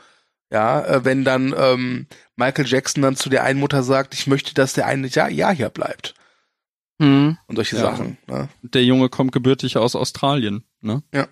[0.52, 4.54] Ja, äh, wenn dann ähm, Michael Jackson dann zu der einen Mutter sagt, ich möchte,
[4.54, 6.16] dass der eine Jahr, Jahr hier bleibt.
[7.02, 7.38] Mhm.
[7.48, 7.82] Und solche ja.
[7.82, 8.18] Sachen.
[8.28, 8.48] Ne?
[8.62, 11.02] Der Junge kommt gebürtig aus Australien, ne?
[11.12, 11.28] Ja.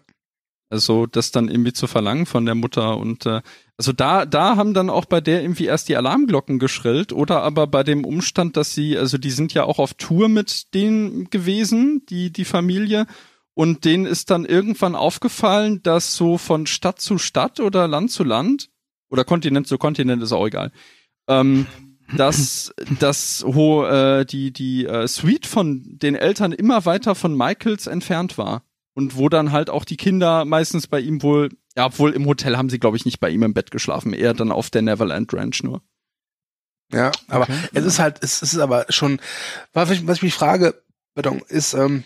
[0.72, 3.42] Also das dann irgendwie zu verlangen von der Mutter und äh,
[3.78, 7.66] also da da haben dann auch bei der irgendwie erst die Alarmglocken geschrillt oder aber
[7.66, 12.04] bei dem Umstand, dass sie also die sind ja auch auf Tour mit denen gewesen,
[12.10, 13.08] die die Familie
[13.56, 18.24] und denen ist dann irgendwann aufgefallen, dass so von Stadt zu Stadt oder Land zu
[18.24, 18.70] Land
[19.10, 20.72] oder Kontinent zu Kontinent ist auch egal.
[21.28, 21.66] Ähm,
[22.15, 27.88] dass dass ho, äh, die die äh, Suite von den Eltern immer weiter von Michaels
[27.88, 28.63] entfernt war.
[28.93, 32.58] Und wo dann halt auch die Kinder meistens bei ihm wohl ja obwohl im Hotel
[32.58, 35.34] haben sie glaube ich nicht bei ihm im Bett geschlafen eher dann auf der Neverland
[35.34, 35.82] Ranch nur.
[36.91, 37.69] Ja aber okay.
[37.74, 39.22] es ist halt es ist aber schon
[39.74, 40.82] was ich, was ich mich frage
[41.13, 42.04] pardon, ist ähm,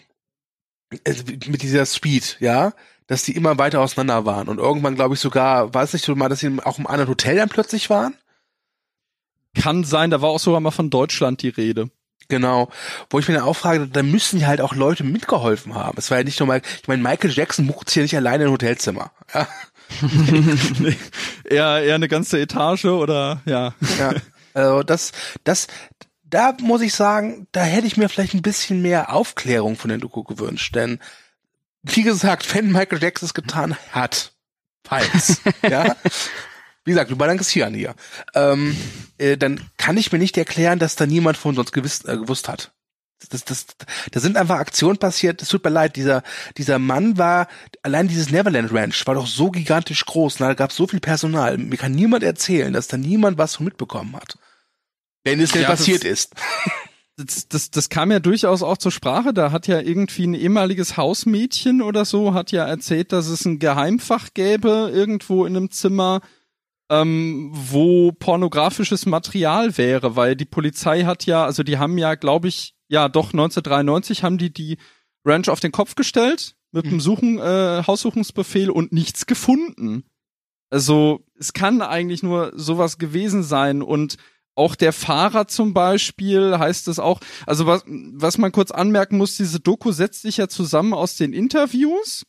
[0.91, 2.73] mit dieser Suite ja
[3.07, 4.47] dass die immer weiter auseinander waren.
[4.47, 7.37] Und irgendwann glaube ich sogar weiß nicht so mal dass sie auch im anderen Hotel
[7.37, 8.13] dann plötzlich waren
[9.59, 11.89] kann sein, da war auch sogar mal von Deutschland die Rede.
[12.29, 12.69] Genau.
[13.09, 15.97] Wo ich mir dann auch frage, da müssen ja halt auch Leute mitgeholfen haben.
[15.97, 18.45] Es war ja nicht nur mal, ich meine, Michael Jackson bucht sich ja nicht alleine
[18.45, 19.11] ein Hotelzimmer.
[19.33, 19.47] Ja.
[20.79, 20.95] nee,
[21.43, 23.73] eher, eher eine ganze Etage oder ja.
[23.99, 24.13] Ja.
[24.53, 25.11] Also das,
[25.43, 25.67] das,
[26.23, 29.99] da muss ich sagen, da hätte ich mir vielleicht ein bisschen mehr Aufklärung von den
[29.99, 30.99] Doku gewünscht, denn
[31.83, 34.31] wie gesagt, wenn Michael Jackson es getan hat,
[34.83, 35.95] falls, ja,
[36.85, 37.95] wie gesagt, wir balancieren hier,
[38.33, 38.75] ähm,
[39.17, 42.49] äh, dann kann ich mir nicht erklären, dass da niemand von uns gewiss, äh, gewusst
[42.49, 42.71] hat.
[43.29, 43.65] Das, das,
[44.11, 45.41] da sind einfach Aktionen passiert.
[45.41, 46.23] Es tut mir leid, dieser,
[46.57, 47.47] dieser Mann war,
[47.81, 50.35] allein dieses Neverland Ranch war doch so gigantisch groß.
[50.35, 51.57] Da gab es so viel Personal.
[51.57, 54.37] Mir kann niemand erzählen, dass da niemand was von mitbekommen hat.
[55.23, 56.33] Wenn es denn Ja, passiert ist.
[57.15, 59.33] das, das, das kam ja durchaus auch zur Sprache.
[59.33, 63.59] Da hat ja irgendwie ein ehemaliges Hausmädchen oder so, hat ja erzählt, dass es ein
[63.59, 66.21] Geheimfach gäbe irgendwo in einem Zimmer,
[67.01, 72.47] ähm, wo pornografisches Material wäre, weil die Polizei hat ja, also die haben ja, glaube
[72.47, 74.77] ich, ja doch 1993 haben die die
[75.25, 80.03] Ranch auf den Kopf gestellt mit dem Suchen, äh, Haussuchungsbefehl und nichts gefunden.
[80.69, 84.17] Also es kann eigentlich nur sowas gewesen sein und
[84.55, 89.37] auch der Fahrer zum Beispiel heißt es auch, also was, was man kurz anmerken muss,
[89.37, 92.23] diese Doku setzt sich ja zusammen aus den Interviews,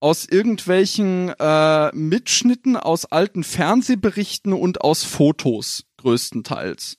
[0.00, 6.96] aus irgendwelchen äh, Mitschnitten aus alten Fernsehberichten und aus Fotos größtenteils.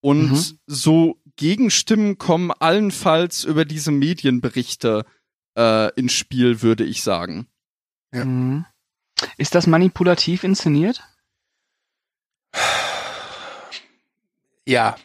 [0.00, 0.58] Und Mhm.
[0.66, 5.04] so Gegenstimmen kommen allenfalls über diese Medienberichte
[5.56, 7.46] äh, ins Spiel, würde ich sagen.
[8.12, 8.24] Ja.
[8.24, 8.64] Mhm.
[9.36, 11.02] Ist das manipulativ inszeniert?
[14.66, 14.96] Ja,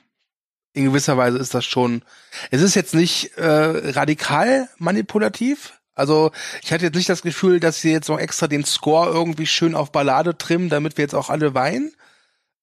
[0.74, 2.04] in gewisser Weise ist das schon.
[2.52, 3.46] Es ist jetzt nicht äh,
[3.92, 5.79] radikal manipulativ.
[6.00, 6.32] Also
[6.64, 9.76] ich hatte jetzt nicht das Gefühl, dass sie jetzt noch extra den Score irgendwie schön
[9.76, 11.92] auf Ballade trimmen, damit wir jetzt auch alle weinen.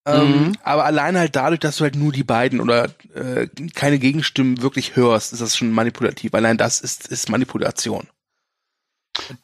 [0.09, 0.53] Ähm, Mhm.
[0.63, 4.95] aber allein halt dadurch, dass du halt nur die beiden oder äh, keine Gegenstimmen wirklich
[4.97, 6.33] hörst, ist das schon manipulativ.
[6.35, 8.07] Allein das ist, ist Manipulation.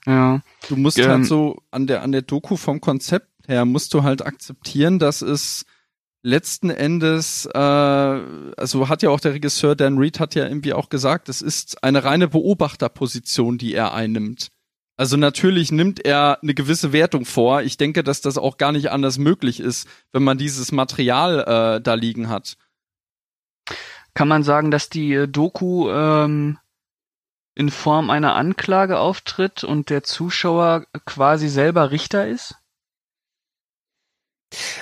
[0.07, 0.41] Ja.
[0.69, 4.03] Du musst Ähm, halt so an der, an der Doku vom Konzept her musst du
[4.03, 5.65] halt akzeptieren, dass es
[6.23, 10.89] letzten Endes, äh, also hat ja auch der Regisseur Dan Reed hat ja irgendwie auch
[10.89, 14.49] gesagt, es ist eine reine Beobachterposition, die er einnimmt.
[14.97, 17.63] Also natürlich nimmt er eine gewisse Wertung vor.
[17.63, 21.81] Ich denke, dass das auch gar nicht anders möglich ist, wenn man dieses Material äh,
[21.81, 22.57] da liegen hat.
[24.15, 26.59] Kann man sagen, dass die äh, Doku ähm,
[27.55, 32.62] in Form einer Anklage auftritt und der Zuschauer quasi selber Richter ist?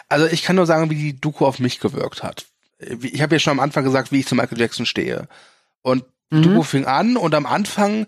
[0.08, 2.46] Also ich kann nur sagen, wie die Doku auf mich gewirkt hat.
[2.78, 5.28] Ich habe ja schon am Anfang gesagt, wie ich zu Michael Jackson stehe.
[5.82, 6.42] Und Mhm.
[6.42, 8.06] Doku fing an und am Anfang,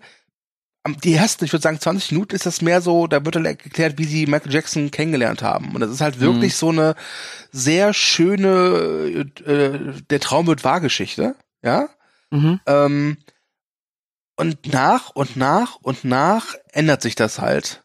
[0.83, 3.43] am- die ersten, ich würde sagen 20 Minuten ist das mehr so, da wird dann
[3.45, 5.75] erklärt, wie sie Michael Jackson kennengelernt haben.
[5.75, 6.95] Und das ist halt wirklich so eine
[7.51, 11.35] sehr schöne, äh, der Traum wird wahr Geschichte.
[11.63, 11.89] Ja?
[12.31, 12.61] Mhm.
[12.65, 13.17] Ähm,
[14.35, 17.83] und nach und nach und nach ändert sich das halt.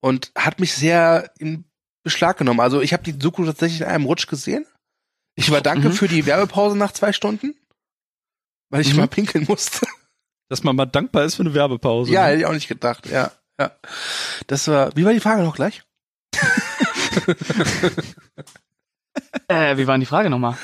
[0.00, 1.64] Und hat mich sehr in
[2.04, 2.60] Beschlag genommen.
[2.60, 4.64] Also ich habe die Doku tatsächlich in einem Rutsch gesehen.
[5.36, 5.92] Ich war danke Mhm.
[5.94, 7.56] für die Werbepause nach zwei Stunden,
[8.70, 8.98] weil ich Mhm.
[9.00, 9.84] mal pinkeln musste.
[10.48, 12.12] Dass man mal dankbar ist für eine Werbepause.
[12.12, 12.26] ja, ne?
[12.28, 13.06] hätte ich auch nicht gedacht.
[13.06, 13.72] Ja, ja.
[14.46, 14.94] Das war.
[14.96, 15.82] Wie war die Frage noch gleich?
[19.48, 20.56] Äh, wie war denn die Frage nochmal?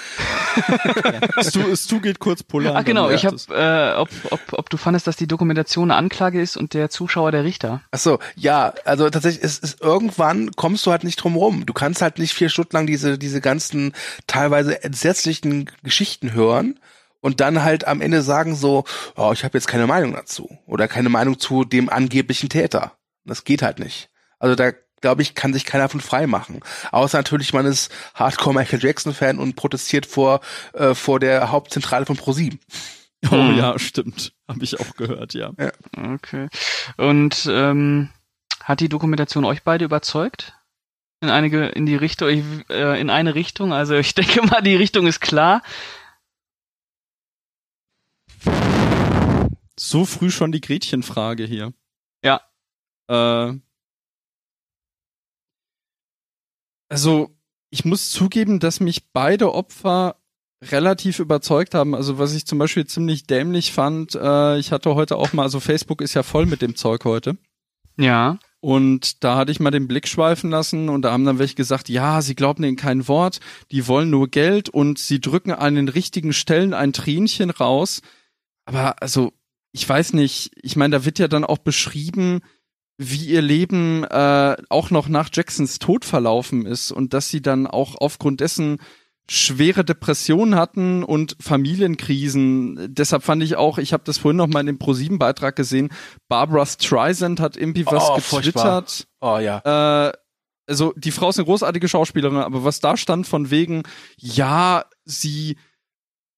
[1.43, 2.77] Stu, Stu geht kurz polar.
[2.77, 3.47] Ach genau, ich habe, es.
[3.49, 7.31] äh, ob, ob, ob du fandest, dass die Dokumentation eine Anklage ist und der Zuschauer
[7.33, 7.83] der Richter.
[7.91, 11.67] Ach so, ja, also tatsächlich, es ist irgendwann kommst du halt nicht drum rum.
[11.67, 13.93] Du kannst halt nicht vier Stunden lang diese diese ganzen
[14.27, 16.79] teilweise entsetzlichen Geschichten hören
[17.21, 18.85] und dann halt am Ende sagen so,
[19.17, 22.93] oh, ich habe jetzt keine Meinung dazu oder keine Meinung zu dem angeblichen Täter.
[23.25, 24.11] Das geht halt nicht.
[24.39, 26.61] Also da glaube ich, kann sich keiner von frei machen.
[26.93, 30.41] Außer natürlich, man ist Hardcore Michael Jackson Fan und protestiert vor
[30.75, 32.61] äh, vor der Hauptzentrale von ProSieben.
[33.31, 33.59] Oh Mhm.
[33.59, 34.33] ja, stimmt.
[34.49, 35.53] Habe ich auch gehört, ja.
[35.97, 36.49] Okay.
[36.97, 38.09] Und ähm,
[38.65, 40.55] hat die Dokumentation euch beide überzeugt?
[41.23, 43.73] In einige, in die Richtung, ich, äh, in eine Richtung.
[43.75, 45.63] Also ich denke mal, die Richtung ist klar.
[49.79, 51.73] So früh schon die Gretchenfrage hier.
[52.25, 52.41] Ja.
[53.09, 53.59] Äh,
[56.90, 57.31] also,
[57.70, 60.16] ich muss zugeben, dass mich beide Opfer
[60.62, 61.94] relativ überzeugt haben.
[61.94, 65.61] Also, was ich zum Beispiel ziemlich dämlich fand, äh, ich hatte heute auch mal, also
[65.61, 67.38] Facebook ist ja voll mit dem Zeug heute.
[67.96, 68.38] Ja.
[68.61, 71.88] Und da hatte ich mal den Blick schweifen lassen und da haben dann welche gesagt,
[71.88, 75.88] ja, sie glauben in kein Wort, die wollen nur Geld und sie drücken an den
[75.88, 78.03] richtigen Stellen ein Tränchen raus.
[78.66, 79.33] Aber also,
[79.72, 82.40] ich weiß nicht, ich meine, da wird ja dann auch beschrieben,
[83.03, 87.67] wie ihr Leben äh, auch noch nach Jacksons Tod verlaufen ist und dass sie dann
[87.67, 88.77] auch aufgrund dessen
[89.27, 92.95] schwere Depressionen hatten und Familienkrisen.
[92.95, 95.89] Deshalb fand ich auch, ich habe das vorhin noch mal in dem Pro7-Beitrag gesehen,
[96.29, 98.83] Barbara Streisand hat irgendwie was Oh, furchtbar.
[98.83, 99.07] getwittert.
[99.21, 100.09] Oh ja.
[100.09, 100.13] Äh,
[100.67, 103.83] also die Frau ist eine großartige Schauspielerin, aber was da stand von wegen,
[104.19, 105.57] ja, sie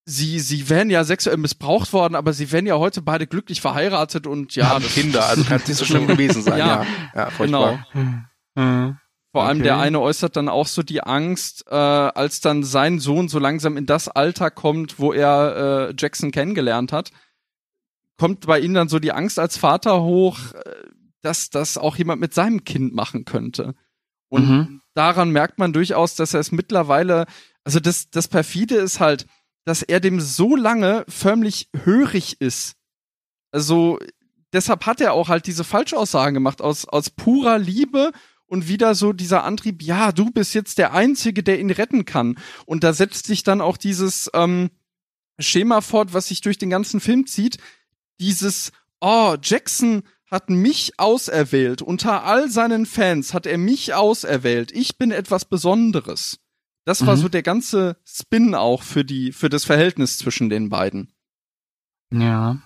[0.04, 4.26] sie sie wären ja sexuell missbraucht worden, aber sie wären ja heute beide glücklich verheiratet
[4.26, 6.58] und ja, haben Kinder, also kann es nicht so schlimm gewesen sein.
[6.58, 6.84] Ja,
[7.14, 7.78] Ja, ja, genau.
[7.94, 8.96] Mhm.
[9.34, 9.84] Vor allem der Okay.
[9.84, 13.86] eine äußert dann auch so die Angst, äh, als dann sein Sohn so langsam in
[13.86, 17.12] das Alter kommt, wo er äh, Jackson kennengelernt hat,
[18.18, 20.70] kommt bei ihm dann so die Angst als Vater hoch, äh,
[21.22, 23.74] dass das auch jemand mit seinem Kind machen könnte.
[24.28, 24.80] Und Mhm.
[24.94, 27.24] daran merkt man durchaus, dass er es mittlerweile,
[27.64, 29.26] also das, das perfide ist halt,
[29.64, 32.75] dass er dem so lange förmlich hörig ist.
[33.51, 33.98] Also
[34.53, 38.12] deshalb hat er auch halt diese Falschaussagen gemacht aus, aus purer Liebe
[38.46, 42.37] und wieder so dieser Antrieb, ja, du bist jetzt der Einzige, der ihn retten kann.
[42.66, 44.70] Und da setzt sich dann auch dieses ähm,
[45.38, 47.57] Schema fort, was sich durch den ganzen Film zieht.
[48.20, 51.83] Dieses, oh, Jackson hat mich auserwählt.
[51.83, 54.72] Unter all seinen Fans hat er mich auserwählt.
[54.72, 56.38] Ich bin etwas Besonderes.
[56.85, 57.21] Das war Mhm.
[57.21, 61.12] so der ganze Spin auch für die, für das Verhältnis zwischen den beiden.
[62.12, 62.61] Ja.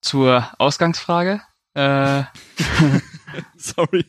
[0.00, 1.42] Zur Ausgangsfrage.
[1.74, 2.24] Äh,
[3.56, 4.04] Sorry.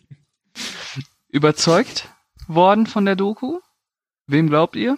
[1.30, 2.10] überzeugt
[2.48, 3.60] worden von der Doku?
[4.26, 4.98] Wem glaubt ihr?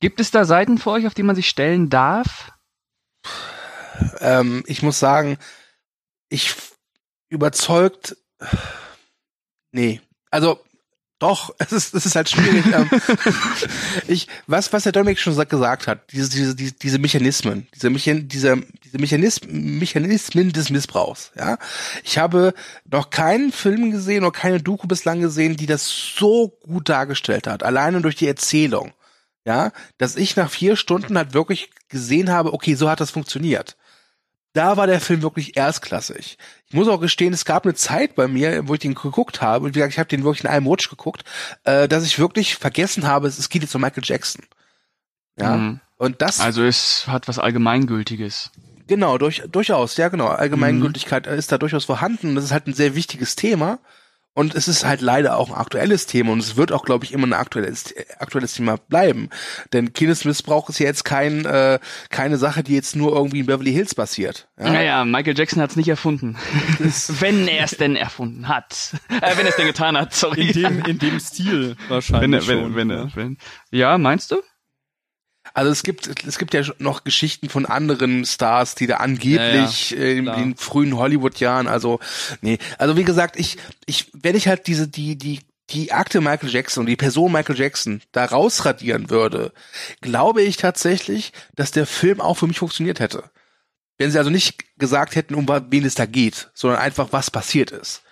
[0.00, 2.52] Gibt es da Seiten für euch, auf die man sich stellen darf?
[4.20, 5.38] Ähm, ich muss sagen,
[6.28, 6.54] ich
[7.28, 8.16] überzeugt,
[9.72, 10.64] nee, also
[11.18, 12.64] doch, es ist, es ist halt schwierig.
[12.66, 12.88] ähm,
[14.08, 17.90] ich, was, was der Dominik schon sa- gesagt hat, diese, diese, diese, diese Mechanismen, diese,
[17.90, 21.58] Mechan, diese, diese Mechanismen, Mechanismen des Missbrauchs, ja.
[22.04, 22.54] Ich habe
[22.84, 27.62] noch keinen Film gesehen oder keine Doku bislang gesehen, die das so gut dargestellt hat,
[27.62, 28.92] alleine durch die Erzählung.
[29.44, 33.76] Ja, dass ich nach vier Stunden halt wirklich gesehen habe, okay, so hat das funktioniert
[34.58, 36.36] da war der Film wirklich erstklassig.
[36.66, 39.64] Ich muss auch gestehen, es gab eine Zeit bei mir, wo ich den geguckt habe,
[39.64, 41.22] und wie gesagt, ich habe den wirklich in einem Rutsch geguckt,
[41.62, 44.44] äh, dass ich wirklich vergessen habe, es geht jetzt um Michael Jackson.
[45.38, 45.56] Ja.
[45.56, 45.80] Mhm.
[45.96, 48.50] Und das, Also es hat was Allgemeingültiges.
[48.88, 50.26] genau, durch, durchaus, ja genau.
[50.26, 52.34] Allgemeingültigkeit ist da durchaus vorhanden.
[52.34, 53.78] Das ist halt ein sehr wichtiges Thema.
[54.38, 57.12] Und es ist halt leider auch ein aktuelles Thema und es wird auch, glaube ich,
[57.12, 59.30] immer ein aktuelles, aktuelles Thema bleiben.
[59.72, 63.72] Denn Kindesmissbrauch ist ja jetzt kein, äh, keine Sache, die jetzt nur irgendwie in Beverly
[63.72, 64.46] Hills passiert.
[64.56, 64.70] Ja?
[64.70, 66.36] Naja, Michael Jackson hat es nicht erfunden.
[67.18, 68.92] wenn er es denn erfunden hat.
[69.08, 70.52] Äh, wenn er es denn getan hat, sorry.
[70.52, 72.48] In dem, in dem Stil wenn wahrscheinlich.
[72.48, 72.94] er, wenn, schon, wenn ne?
[72.94, 73.38] er, wenn.
[73.72, 74.36] Ja, meinst du?
[75.58, 80.16] Also es gibt es gibt ja noch Geschichten von anderen Stars, die da angeblich äh,
[80.16, 81.98] in den frühen Hollywood-Jahren, also
[82.42, 85.40] nee, also wie gesagt, ich ich wenn ich halt diese die die
[85.70, 89.52] die Akte Michael Jackson und die Person Michael Jackson da rausradieren würde,
[90.00, 93.24] glaube ich tatsächlich, dass der Film auch für mich funktioniert hätte.
[93.96, 97.72] Wenn sie also nicht gesagt hätten, um wen es da geht, sondern einfach was passiert
[97.72, 98.02] ist.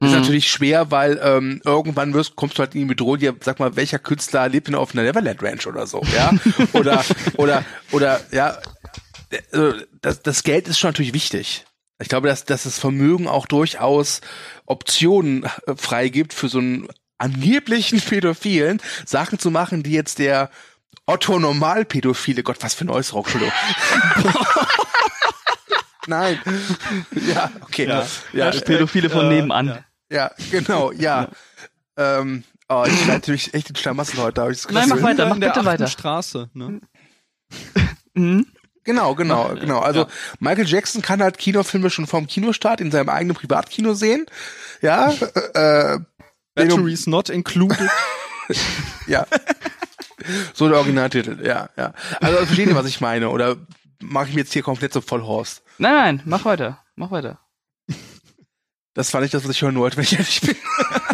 [0.00, 0.20] Ist Mhm.
[0.20, 3.98] natürlich schwer, weil ähm, irgendwann wirst, kommst du halt in die Bedrohung, sag mal, welcher
[3.98, 6.32] Künstler lebt denn auf einer Neverland Ranch oder so, ja?
[6.72, 7.04] oder,
[7.36, 8.58] oder, oder, ja,
[9.30, 11.64] äh, das, das Geld ist schon natürlich wichtig.
[12.00, 14.20] Ich glaube, dass, dass das Vermögen auch durchaus
[14.66, 16.86] Optionen äh, freigibt für so einen
[17.18, 20.48] angeblichen Pädophilen, Sachen zu machen, die jetzt der
[21.06, 23.52] Otto Normalpädophile, Gott, was für ein Äußerung, Entschuldigung.
[26.06, 26.38] Nein.
[27.34, 27.86] Ja, okay.
[27.86, 28.06] Ja.
[28.32, 29.66] ja, Ja, Pädophile von äh, nebenan.
[29.66, 29.84] ja.
[30.10, 31.28] Ja, genau, ja.
[31.96, 35.26] Ähm, oh, ich bin natürlich echt den Schlamassel heute, habe ich das Nein, mach weiter,
[35.26, 35.86] mach in der bitte weiter.
[35.86, 36.80] Straße, ne?
[38.14, 38.46] Mhm.
[38.84, 39.80] Genau, genau, genau.
[39.80, 40.06] Also
[40.40, 44.24] Michael Jackson kann halt Kinofilme schon vom Kinostart in seinem eigenen Privatkino sehen.
[44.80, 45.12] Ja,
[45.54, 45.98] äh, äh,
[46.54, 47.90] Batteries not included.
[49.06, 49.26] ja.
[50.54, 51.92] so der Originaltitel, ja, ja.
[52.20, 53.28] Also versteht ihr, was ich meine?
[53.28, 53.56] Oder
[54.00, 55.62] mache ich mir jetzt hier komplett so voll Horst?
[55.76, 56.82] Nein, nein, mach weiter.
[56.96, 57.38] Mach weiter.
[58.98, 60.56] Das war nicht das, was ich hören wollte, wenn ich ehrlich bin.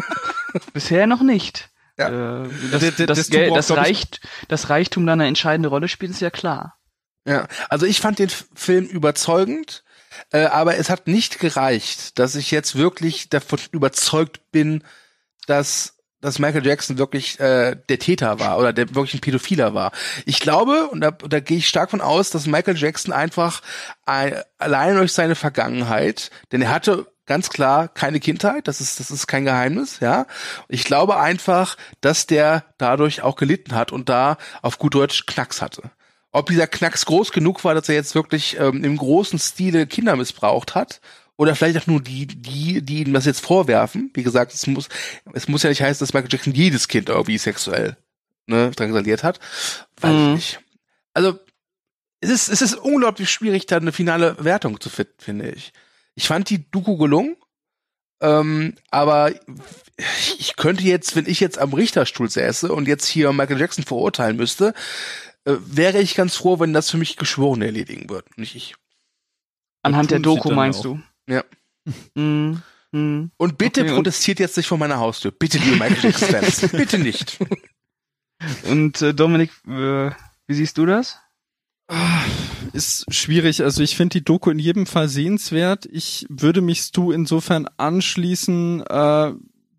[0.72, 1.68] Bisher noch nicht.
[1.98, 2.44] Ja.
[2.44, 6.22] Äh, das, das, das das, ich- Reicht, das Reichtum da eine entscheidende Rolle spielt, ist
[6.22, 6.78] ja klar.
[7.26, 9.84] Ja, also ich fand den Film überzeugend,
[10.32, 14.82] äh, aber es hat nicht gereicht, dass ich jetzt wirklich davon überzeugt bin,
[15.46, 15.90] dass
[16.22, 19.92] dass Michael Jackson wirklich äh, der Täter war oder der wirklich ein Pädophiler war.
[20.24, 23.60] Ich glaube, und da, da gehe ich stark von aus, dass Michael Jackson einfach
[24.06, 29.10] ein, allein durch seine Vergangenheit, denn er hatte ganz klar keine Kindheit, das ist das
[29.10, 30.26] ist kein Geheimnis, ja.
[30.68, 35.62] Ich glaube einfach, dass der dadurch auch gelitten hat und da auf gut Deutsch Knacks
[35.62, 35.90] hatte.
[36.32, 40.16] Ob dieser Knacks groß genug war, dass er jetzt wirklich ähm, im großen Stile Kinder
[40.16, 41.00] missbraucht hat,
[41.36, 44.10] oder vielleicht auch nur die, die, die ihm das jetzt vorwerfen.
[44.14, 44.88] Wie gesagt, es muss,
[45.32, 47.96] es muss ja nicht heißen, dass Michael Jackson jedes Kind irgendwie sexuell
[48.46, 49.40] ne, drangsaliert hat.
[50.00, 50.26] Weiß Mhm.
[50.28, 50.60] ich nicht.
[51.12, 51.38] Also,
[52.20, 55.72] es ist, es ist unglaublich schwierig, da eine finale Wertung zu finden, finde ich.
[56.14, 57.36] Ich fand die Doku gelungen,
[58.20, 59.32] ähm, aber
[60.38, 64.36] ich könnte jetzt, wenn ich jetzt am Richterstuhl säße und jetzt hier Michael Jackson verurteilen
[64.36, 64.74] müsste,
[65.44, 68.74] äh, wäre ich ganz froh, wenn das für mich Geschworene erledigen würden, nicht ich.
[69.82, 70.84] Anhand der Doku meinst auch.
[70.84, 71.02] du?
[71.28, 71.44] Ja.
[72.14, 72.62] Hm.
[73.36, 75.32] Und bitte okay, protestiert jetzt nicht vor meiner Haustür.
[75.32, 76.68] Bitte, liebe Michael Jackson-Fans.
[76.72, 77.38] bitte nicht.
[78.64, 80.10] Und äh, Dominik, äh,
[80.46, 81.18] wie siehst du das?
[82.72, 83.62] Ist schwierig.
[83.62, 85.86] Also ich finde die Doku in jedem Fall sehenswert.
[85.86, 89.32] Ich würde mich Stu insofern anschließen, äh,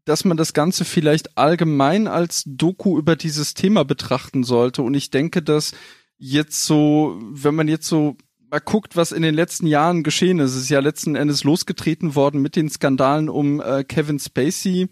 [0.06, 4.84] dass man das Ganze vielleicht allgemein als Doku über dieses Thema betrachten sollte.
[4.84, 5.74] Und ich denke, dass
[6.18, 8.16] jetzt so, wenn man jetzt so
[8.50, 12.42] mal guckt, was in den letzten Jahren geschehen ist, ist ja letzten Endes losgetreten worden
[12.42, 14.88] mit den Skandalen um äh, Kevin Spacey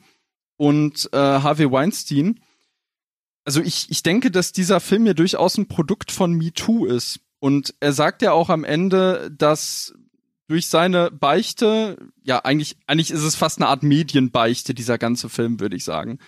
[0.57, 2.39] und äh, Harvey Weinstein
[3.45, 7.19] also ich, ich denke, dass dieser Film ja durchaus ein Produkt von MeToo ist.
[7.39, 9.93] Und er sagt ja auch am Ende, dass
[10.47, 15.59] durch seine Beichte, ja, eigentlich, eigentlich ist es fast eine Art Medienbeichte, dieser ganze Film,
[15.59, 16.19] würde ich sagen.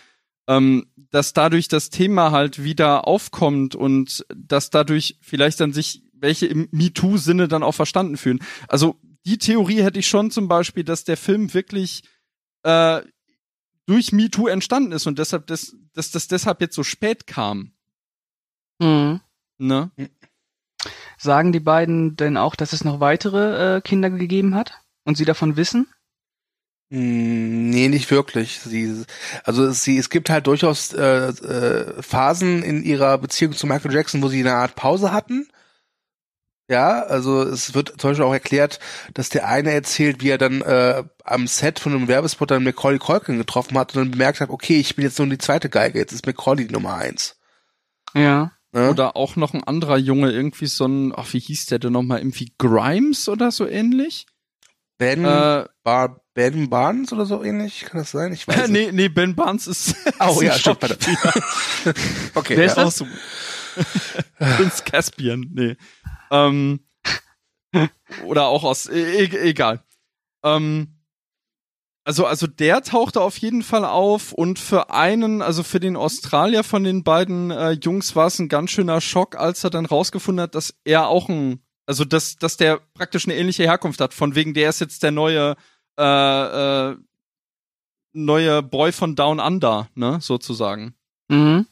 [0.47, 6.47] Ähm, dass dadurch das Thema halt wieder aufkommt und dass dadurch vielleicht dann sich welche
[6.47, 8.39] im MeToo-Sinne dann auch verstanden fühlen.
[8.67, 12.04] Also die Theorie hätte ich schon zum Beispiel, dass der Film wirklich
[12.63, 13.01] äh,
[13.85, 17.73] durch MeToo entstanden ist und deshalb, dass das, das deshalb jetzt so spät kam.
[18.79, 19.21] Mhm.
[19.57, 19.91] Ne?
[21.17, 25.25] Sagen die beiden denn auch, dass es noch weitere äh, Kinder gegeben hat und sie
[25.25, 25.87] davon wissen?
[26.91, 28.59] Hm, nee, nicht wirklich.
[28.59, 29.05] Sie,
[29.43, 34.21] also sie, es gibt halt durchaus äh, äh, Phasen in ihrer Beziehung zu Michael Jackson,
[34.21, 35.47] wo sie eine Art Pause hatten
[36.67, 38.80] ja, also es wird zum Beispiel auch erklärt,
[39.13, 42.97] dass der eine erzählt, wie er dann äh, am Set von einem Werbespot dann Macaulay
[42.97, 45.99] Culkin getroffen hat und dann bemerkt hat, okay, ich bin jetzt nur die zweite Geige,
[45.99, 47.38] jetzt ist Macaulay die Nummer eins.
[48.15, 48.51] Ja.
[48.73, 48.89] ja.
[48.89, 52.19] Oder auch noch ein anderer Junge, irgendwie so ein, ach, wie hieß der denn nochmal,
[52.19, 54.25] irgendwie Grimes oder so ähnlich?
[54.97, 58.34] Ben, äh, Bar, Ben Barnes oder so ähnlich, kann das sein?
[58.34, 59.95] Ich weiß nee, nee, Ben Barnes ist.
[60.19, 60.84] Oh ja, stimmt.
[62.34, 62.58] okay.
[62.58, 63.04] Wer ist das?
[64.39, 65.75] Prinz Caspian, nee.
[66.31, 66.79] Ähm,
[68.25, 69.83] oder auch aus, e, e egal.
[70.43, 70.95] Ähm,
[72.03, 76.63] also, also der tauchte auf jeden Fall auf und für einen, also für den Australier
[76.63, 80.43] von den beiden äh, Jungs war es ein ganz schöner Schock, als er dann rausgefunden
[80.43, 84.35] hat, dass er auch ein, also dass, dass der praktisch eine ähnliche Herkunft hat, von
[84.35, 85.55] wegen der ist jetzt der neue,
[85.97, 86.95] äh, äh,
[88.13, 90.93] neue Boy von Down Under, ne, sozusagen.
[91.27, 91.65] Mhm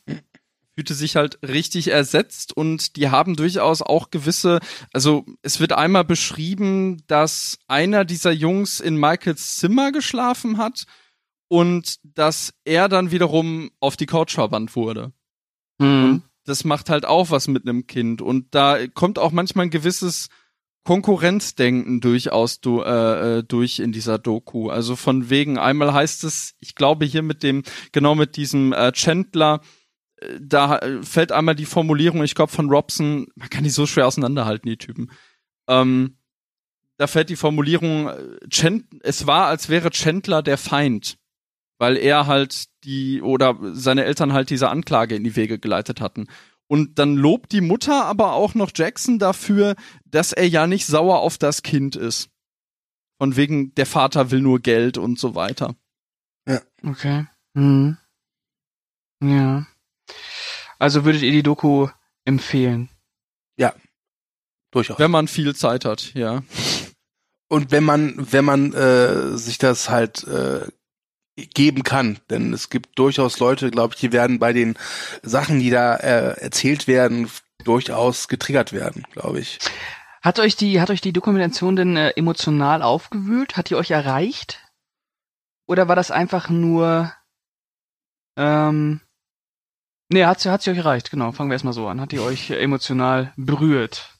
[0.75, 4.59] fühlte sich halt richtig ersetzt und die haben durchaus auch gewisse,
[4.91, 10.85] also es wird einmal beschrieben, dass einer dieser Jungs in Michaels Zimmer geschlafen hat
[11.47, 15.13] und dass er dann wiederum auf die Couch verbannt wurde.
[15.79, 16.23] Mhm.
[16.45, 20.29] Das macht halt auch was mit einem Kind und da kommt auch manchmal ein gewisses
[20.83, 24.69] Konkurrenzdenken durchaus du, äh, äh, durch in dieser Doku.
[24.69, 28.91] Also von wegen, einmal heißt es, ich glaube hier mit dem, genau mit diesem äh,
[28.91, 29.61] Chandler,
[30.39, 34.69] da fällt einmal die Formulierung, ich glaube von Robson, man kann die so schwer auseinanderhalten,
[34.69, 35.11] die Typen.
[35.67, 36.17] Ähm,
[36.97, 38.11] da fällt die Formulierung,
[38.49, 41.17] Chand es war, als wäre Chandler der Feind,
[41.79, 46.27] weil er halt die oder seine Eltern halt diese Anklage in die Wege geleitet hatten.
[46.67, 51.19] Und dann lobt die Mutter aber auch noch Jackson dafür, dass er ja nicht sauer
[51.19, 52.29] auf das Kind ist.
[53.17, 55.75] Von wegen, der Vater will nur Geld und so weiter.
[56.47, 56.61] Ja.
[56.83, 57.25] Okay.
[57.53, 57.97] Mhm.
[59.21, 59.65] Ja.
[60.79, 61.87] Also würdet ihr die Doku
[62.25, 62.89] empfehlen?
[63.57, 63.73] Ja,
[64.71, 64.99] durchaus.
[64.99, 66.43] Wenn man viel Zeit hat, ja.
[67.47, 70.67] Und wenn man, wenn man äh, sich das halt äh,
[71.35, 74.75] geben kann, denn es gibt durchaus Leute, glaube ich, die werden bei den
[75.21, 77.29] Sachen, die da äh, erzählt werden,
[77.63, 79.59] durchaus getriggert werden, glaube ich.
[80.21, 83.57] Hat euch die, hat euch die Dokumentation denn äh, emotional aufgewühlt?
[83.57, 84.59] Hat die euch erreicht?
[85.67, 87.11] Oder war das einfach nur
[88.37, 89.01] ähm,
[90.13, 91.31] Nee, hat sie, hat sie euch erreicht, genau.
[91.31, 91.99] Fangen wir erstmal so an.
[91.99, 94.11] Hat die euch emotional berührt?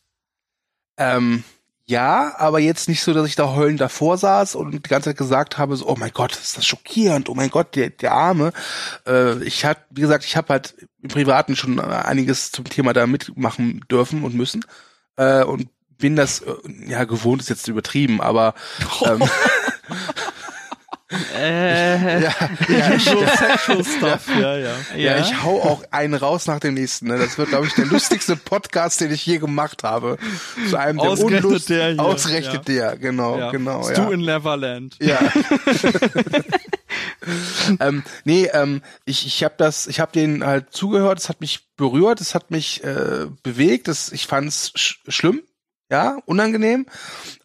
[0.98, 1.44] Ähm,
[1.86, 5.18] ja, aber jetzt nicht so, dass ich da heulend davor saß und die ganze Zeit
[5.18, 8.54] gesagt habe, so, oh mein Gott, ist das schockierend, oh mein Gott, der, der Arme.
[9.06, 13.06] Äh, ich hab, wie gesagt, ich habe halt im Privaten schon einiges zum Thema da
[13.06, 14.66] mitmachen dürfen und müssen.
[15.16, 16.54] Äh, und bin das, äh,
[16.88, 18.56] ja, gewohnt ist jetzt übertrieben, aber
[19.06, 19.22] ähm,
[21.36, 22.34] Äh, ja,
[22.70, 24.76] ja, so sexual stuff, ja, ja.
[24.96, 27.08] Ja, ich hau auch einen raus nach dem nächsten.
[27.08, 27.18] Ne?
[27.18, 30.18] Das wird, glaube ich, der lustigste Podcast, den ich je gemacht habe.
[30.70, 32.00] Zu einem der Ausgerechnet Unlust der hier.
[32.00, 32.90] Ausgerechnet ja.
[32.92, 33.52] der, genau, ja.
[33.52, 33.84] genau.
[33.84, 34.12] Stu ja.
[34.12, 34.96] in Neverland.
[35.00, 35.20] Ja.
[37.80, 41.68] ähm, nee, ähm, ich, ich habe das, ich habe den halt zugehört, es hat mich
[41.76, 45.42] berührt, es hat mich äh, bewegt, das, ich fand's sch schlimm,
[45.92, 46.86] ja, unangenehm,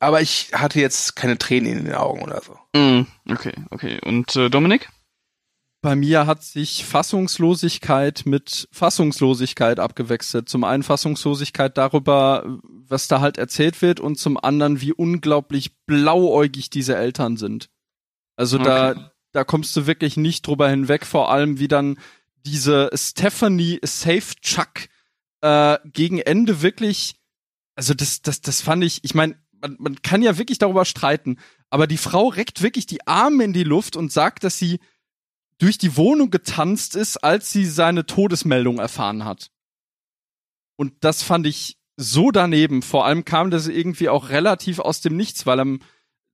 [0.00, 2.58] aber ich hatte jetzt keine Tränen in den Augen oder so.
[2.78, 4.00] Mm, okay, okay.
[4.04, 4.88] Und äh, Dominik?
[5.80, 10.48] Bei mir hat sich Fassungslosigkeit mit Fassungslosigkeit abgewechselt.
[10.48, 16.70] Zum einen Fassungslosigkeit darüber, was da halt erzählt wird und zum anderen, wie unglaublich blauäugig
[16.70, 17.68] diese Eltern sind.
[18.34, 18.66] Also okay.
[18.66, 21.98] da, da kommst du wirklich nicht drüber hinweg, vor allem wie dann
[22.44, 24.88] diese Stephanie Safe Chuck
[25.42, 27.17] äh, gegen Ende wirklich,
[27.78, 31.38] also das, das, das fand ich, ich meine, man, man kann ja wirklich darüber streiten,
[31.70, 34.80] aber die Frau reckt wirklich die Arme in die Luft und sagt, dass sie
[35.58, 39.52] durch die Wohnung getanzt ist, als sie seine Todesmeldung erfahren hat.
[40.74, 42.82] Und das fand ich so daneben.
[42.82, 45.78] Vor allem kam das irgendwie auch relativ aus dem Nichts, weil am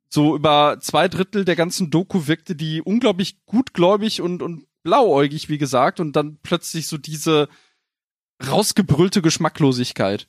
[0.09, 5.59] so über zwei Drittel der ganzen Doku wirkte die unglaublich gutgläubig und, und blauäugig, wie
[5.59, 7.51] gesagt, und dann plötzlich so diese
[8.43, 10.27] rausgebrüllte Geschmacklosigkeit.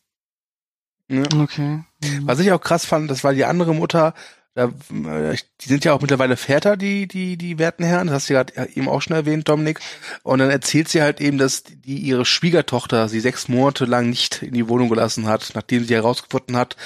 [1.08, 1.24] Ja.
[1.40, 1.84] Okay.
[2.22, 4.14] Was ich auch krass fand, das war die andere Mutter,
[4.56, 8.08] da, äh, die sind ja auch mittlerweile Väter, die, die, die werten Herren.
[8.08, 9.82] Das hast du gerade eben auch schon erwähnt, Dominik.
[10.24, 14.42] Und dann erzählt sie halt eben, dass die ihre Schwiegertochter sie sechs Monate lang nicht
[14.44, 16.78] in die Wohnung gelassen hat, nachdem sie herausgefunden hat,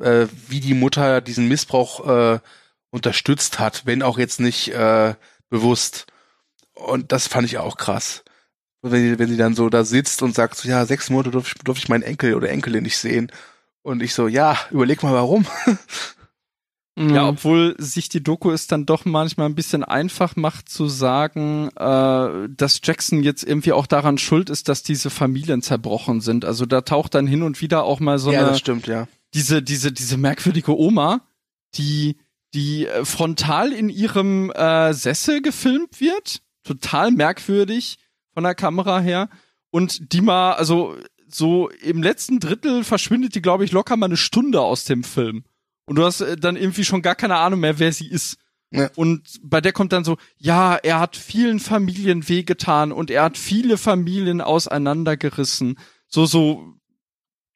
[0.00, 2.38] äh, wie die Mutter diesen Missbrauch äh,
[2.90, 5.14] unterstützt hat, wenn auch jetzt nicht äh,
[5.50, 6.06] bewusst.
[6.72, 8.24] Und das fand ich auch krass.
[8.80, 11.56] Wenn sie, wenn sie dann so da sitzt und sagt, so, ja, sechs Monate durfte
[11.58, 13.30] ich, durf ich meinen Enkel oder Enkelin nicht sehen.
[13.88, 15.46] Und ich so, ja, überleg mal warum.
[16.98, 17.28] Ja, mhm.
[17.28, 22.48] obwohl sich die Doku es dann doch manchmal ein bisschen einfach macht zu sagen, äh,
[22.48, 26.44] dass Jackson jetzt irgendwie auch daran schuld ist, dass diese Familien zerbrochen sind.
[26.44, 29.06] Also da taucht dann hin und wieder auch mal so ja, eine das stimmt, ja.
[29.32, 31.20] diese diese diese merkwürdige Oma,
[31.76, 32.16] die
[32.52, 37.98] die äh, frontal in ihrem äh, Sessel gefilmt wird, total merkwürdig
[38.34, 39.28] von der Kamera her
[39.70, 40.96] und die mal also
[41.30, 45.44] so im letzten Drittel verschwindet die glaube ich locker mal eine Stunde aus dem Film.
[45.86, 48.36] Und du hast äh, dann irgendwie schon gar keine Ahnung mehr, wer sie ist.
[48.70, 48.90] Ja.
[48.96, 53.38] Und bei der kommt dann so, ja, er hat vielen Familien wehgetan und er hat
[53.38, 55.78] viele Familien auseinandergerissen.
[56.06, 56.74] So, so,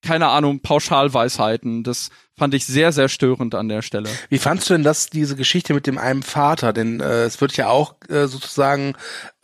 [0.03, 1.85] keine Ahnung, Pauschalweisheiten.
[1.85, 4.11] Das fand ich sehr, sehr störend an der Stelle.
[4.29, 6.73] Wie fandst du denn das, diese Geschichte mit dem einen Vater?
[6.73, 8.95] Denn äh, es wird ja auch äh, sozusagen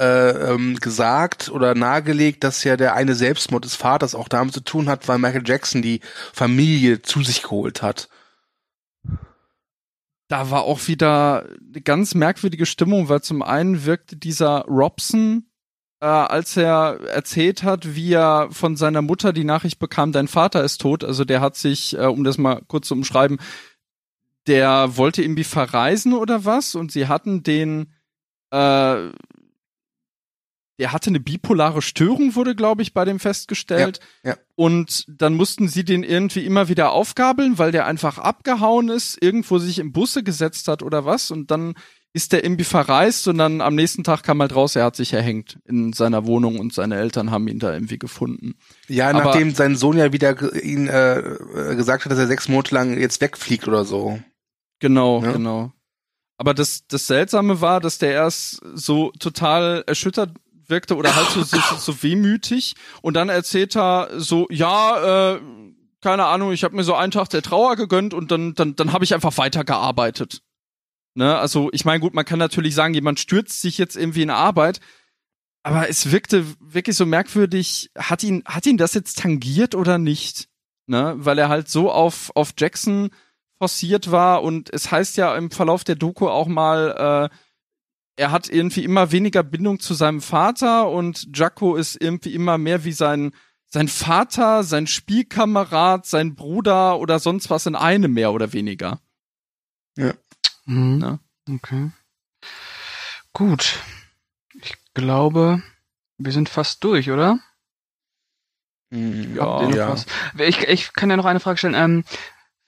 [0.01, 4.61] äh, ähm, gesagt oder nahegelegt, dass ja der eine Selbstmord des Vaters auch damit zu
[4.61, 6.01] tun hat, weil Michael Jackson die
[6.33, 8.09] Familie zu sich geholt hat
[10.29, 15.47] da war auch wieder eine ganz merkwürdige Stimmung, weil zum einen wirkte dieser Robson,
[16.01, 20.63] äh, als er erzählt hat, wie er von seiner Mutter die Nachricht bekam, dein Vater
[20.63, 21.05] ist tot.
[21.05, 23.39] Also der hat sich, äh, um das mal kurz zu umschreiben,
[24.47, 27.93] der wollte irgendwie verreisen oder was und sie hatten den
[28.51, 29.11] äh,
[30.79, 34.01] der hatte eine bipolare Störung, wurde, glaube ich, bei dem festgestellt.
[34.23, 34.37] Ja, ja.
[34.55, 39.59] Und dann mussten sie den irgendwie immer wieder aufgabeln, weil der einfach abgehauen ist, irgendwo
[39.59, 41.31] sich im Busse gesetzt hat oder was.
[41.31, 41.75] Und dann
[42.13, 45.13] ist der irgendwie verreist und dann am nächsten Tag kam halt raus, er hat sich
[45.13, 48.55] erhängt in seiner Wohnung und seine Eltern haben ihn da irgendwie gefunden.
[48.89, 51.37] Ja, Aber, nachdem sein Sohn ja wieder ihn äh,
[51.77, 54.19] gesagt hat, dass er sechs Monate lang jetzt wegfliegt oder so.
[54.79, 55.33] Genau, ja?
[55.33, 55.73] genau.
[56.39, 60.31] Aber das, das Seltsame war, dass der erst so total erschüttert
[60.69, 65.41] wirkte oder halt so, so, so wehmütig und dann erzählt er so, ja, äh,
[66.01, 68.93] keine Ahnung, ich habe mir so einen Tag der Trauer gegönnt und dann, dann, dann
[68.93, 70.43] habe ich einfach weitergearbeitet.
[71.15, 71.37] Ne?
[71.37, 74.81] Also ich meine, gut, man kann natürlich sagen, jemand stürzt sich jetzt irgendwie in Arbeit,
[75.65, 80.49] aber es wirkte wirklich so merkwürdig, hat ihn, hat ihn das jetzt tangiert oder nicht?
[80.87, 81.15] Ne?
[81.17, 83.11] Weil er halt so auf, auf Jackson
[83.59, 87.37] forciert war und es heißt ja im Verlauf der Doku auch mal, äh,
[88.19, 92.85] er hat irgendwie immer weniger Bindung zu seinem Vater und Jaco ist irgendwie immer mehr
[92.85, 93.33] wie sein
[93.71, 99.01] sein Vater, sein Spielkamerad, sein Bruder oder sonst was in einem mehr oder weniger.
[99.97, 100.15] Ja.
[100.65, 101.01] Mhm.
[101.01, 101.19] ja.
[101.55, 101.91] Okay.
[103.35, 103.79] Gut.
[104.63, 105.63] Ich glaube,
[106.17, 107.39] wir sind fast durch, oder?
[108.91, 109.69] Ja.
[109.69, 109.97] ja.
[110.39, 111.75] Ich, ich kann ja noch eine Frage stellen.
[111.75, 112.05] Ähm,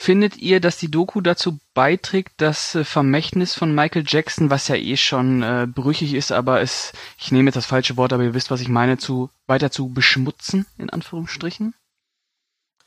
[0.02, 4.76] Findet ihr, dass die Doku dazu beiträgt, das äh, Vermächtnis von Michael Jackson, was ja
[4.76, 8.32] eh schon äh, brüchig ist, aber es, ich nehme jetzt das falsche Wort, aber ihr
[8.32, 11.74] wisst, was ich meine, zu weiter zu beschmutzen, in Anführungsstrichen?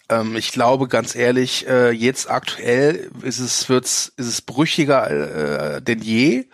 [0.09, 5.83] Ähm, ich glaube, ganz ehrlich, äh, jetzt aktuell ist es, wird's, ist es brüchiger äh,
[5.83, 6.47] denn je.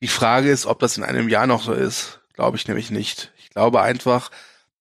[0.00, 2.22] Die Frage ist, ob das in einem Jahr noch so ist.
[2.32, 3.30] Glaube ich nämlich nicht.
[3.36, 4.30] Ich glaube einfach,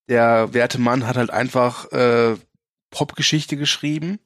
[0.07, 2.37] der werte Mann hat halt einfach äh,
[2.91, 4.19] Popgeschichte geschrieben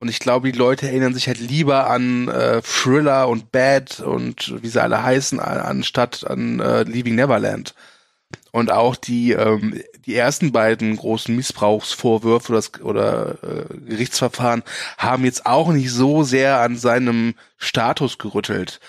[0.00, 4.62] und ich glaube, die Leute erinnern sich halt lieber an äh, Thriller und Bad und
[4.62, 7.74] wie sie alle heißen, anstatt an äh, Leaving Neverland.
[8.52, 14.62] Und auch die, ähm, die ersten beiden großen Missbrauchsvorwürfe oder, oder äh, Gerichtsverfahren
[14.98, 18.80] haben jetzt auch nicht so sehr an seinem Status gerüttelt.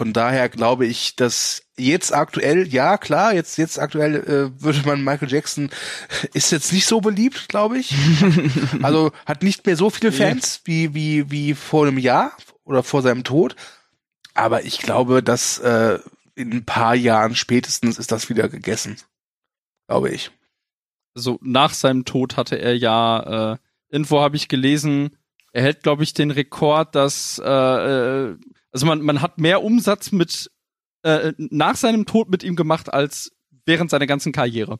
[0.00, 5.04] Von daher glaube ich, dass jetzt aktuell, ja klar, jetzt jetzt aktuell äh, würde man
[5.04, 5.68] Michael Jackson
[6.32, 7.94] ist jetzt nicht so beliebt, glaube ich.
[8.82, 12.32] also hat nicht mehr so viele Fans wie wie wie vor einem Jahr
[12.64, 13.56] oder vor seinem Tod.
[14.32, 15.98] aber ich glaube, dass äh,
[16.34, 18.96] in ein paar Jahren spätestens ist das wieder gegessen.
[19.86, 20.30] Glaube ich.
[21.14, 23.58] Also nach seinem Tod hatte er ja, äh,
[23.90, 25.10] irgendwo habe ich gelesen,
[25.52, 28.36] er hält, glaube ich, den Rekord, dass äh, äh,
[28.72, 30.50] also man, man hat mehr Umsatz mit
[31.02, 33.32] äh, nach seinem Tod mit ihm gemacht als
[33.66, 34.78] während seiner ganzen Karriere.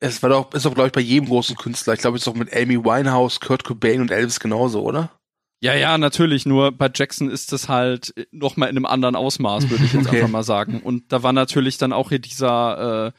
[0.00, 1.94] Es war doch, ist doch, glaube ich, bei jedem großen Künstler.
[1.94, 5.12] Ich glaube, es ist doch mit Amy Winehouse, Kurt Cobain und Elvis genauso, oder?
[5.60, 6.44] Ja, ja, natürlich.
[6.44, 10.06] Nur bei Jackson ist das halt noch mal in einem anderen Ausmaß, würde ich jetzt
[10.08, 10.16] okay.
[10.16, 10.80] einfach mal sagen.
[10.82, 13.12] Und da war natürlich dann auch hier dieser, äh,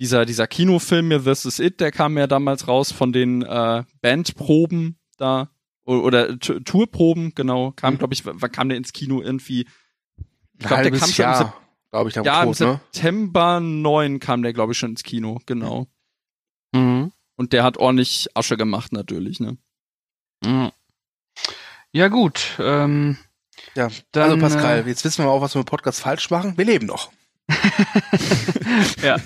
[0.00, 3.84] dieser, dieser Kinofilm mir This Is It, der kam ja damals raus von den äh,
[4.00, 5.50] Bandproben da
[5.98, 7.98] oder, Tourproben, genau, kam, mhm.
[7.98, 9.66] glaube ich, wann kam der ins Kino irgendwie?
[10.58, 11.52] Ich glaube, der kam Jahr, schon
[11.90, 12.80] glaube ich, ja, tot, im ne?
[12.92, 15.86] September 9 kam der, glaube ich, schon ins Kino, genau.
[16.72, 17.12] Mhm.
[17.36, 19.56] Und der hat ordentlich Asche gemacht, natürlich, ne?
[20.44, 20.70] Mhm.
[21.92, 22.56] Ja, gut.
[22.58, 23.16] Ähm,
[23.74, 26.56] ja, dann, also Pascal, äh, jetzt wissen wir auch, was wir mit Podcast falsch machen.
[26.56, 27.10] Wir leben noch.
[29.02, 29.16] ja,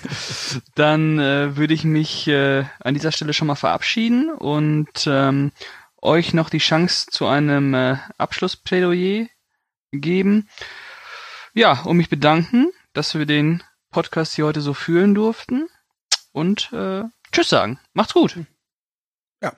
[0.74, 5.52] dann äh, würde ich mich äh, an dieser Stelle schon mal verabschieden und ähm,
[6.05, 9.26] euch noch die Chance zu einem äh, Abschlussplädoyer
[9.92, 10.48] geben.
[11.55, 15.68] Ja, und mich bedanken, dass wir den Podcast hier heute so fühlen durften
[16.32, 17.80] und äh, Tschüss sagen.
[17.92, 18.38] Macht's gut.
[19.42, 19.52] Ja.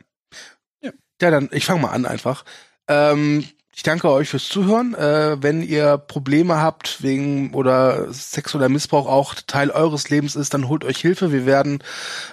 [1.21, 2.45] Ja, dann ich fange mal an einfach.
[2.89, 4.95] Ähm, ich danke euch fürs Zuhören.
[4.95, 10.69] Äh, wenn ihr Probleme habt wegen oder sexueller Missbrauch auch Teil eures Lebens ist, dann
[10.69, 11.31] holt euch Hilfe.
[11.31, 11.81] Wir werden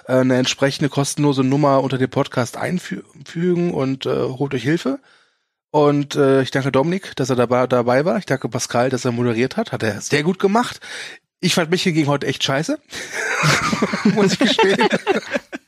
[0.08, 5.00] äh, eine entsprechende kostenlose Nummer unter dem Podcast einfügen und äh, holt euch Hilfe.
[5.70, 8.16] Und äh, ich danke Dominik, dass er dabei, dabei war.
[8.16, 9.70] Ich danke Pascal, dass er moderiert hat.
[9.70, 10.80] Hat er sehr gut gemacht.
[11.40, 12.78] Ich fand mich hingegen heute echt scheiße.
[14.14, 14.88] muss ich gestehen.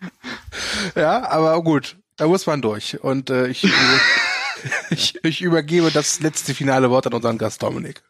[0.94, 1.98] ja, aber gut.
[2.16, 2.98] Da muss man durch.
[3.02, 3.62] Und äh, ich
[4.90, 8.02] ich, ich übergebe das letzte finale Wort an unseren Gast Dominik.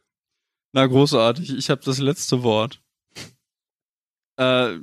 [0.72, 1.56] Na, großartig.
[1.56, 2.82] Ich habe das letzte Wort.
[4.38, 4.74] Äh,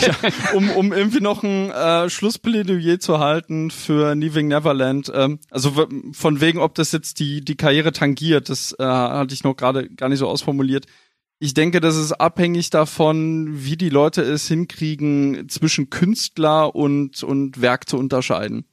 [0.00, 0.16] ja,
[0.54, 5.10] um, um irgendwie noch ein äh, Schlussplädoyer zu halten für Leaving Neverland.
[5.14, 9.44] Ähm, also von wegen, ob das jetzt die, die Karriere tangiert, das äh, hatte ich
[9.44, 10.86] noch gerade gar nicht so ausformuliert.
[11.38, 17.60] Ich denke, das ist abhängig davon, wie die Leute es hinkriegen, zwischen Künstler und, und
[17.60, 18.64] Werk zu unterscheiden.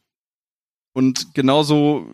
[0.93, 2.07] Und genauso,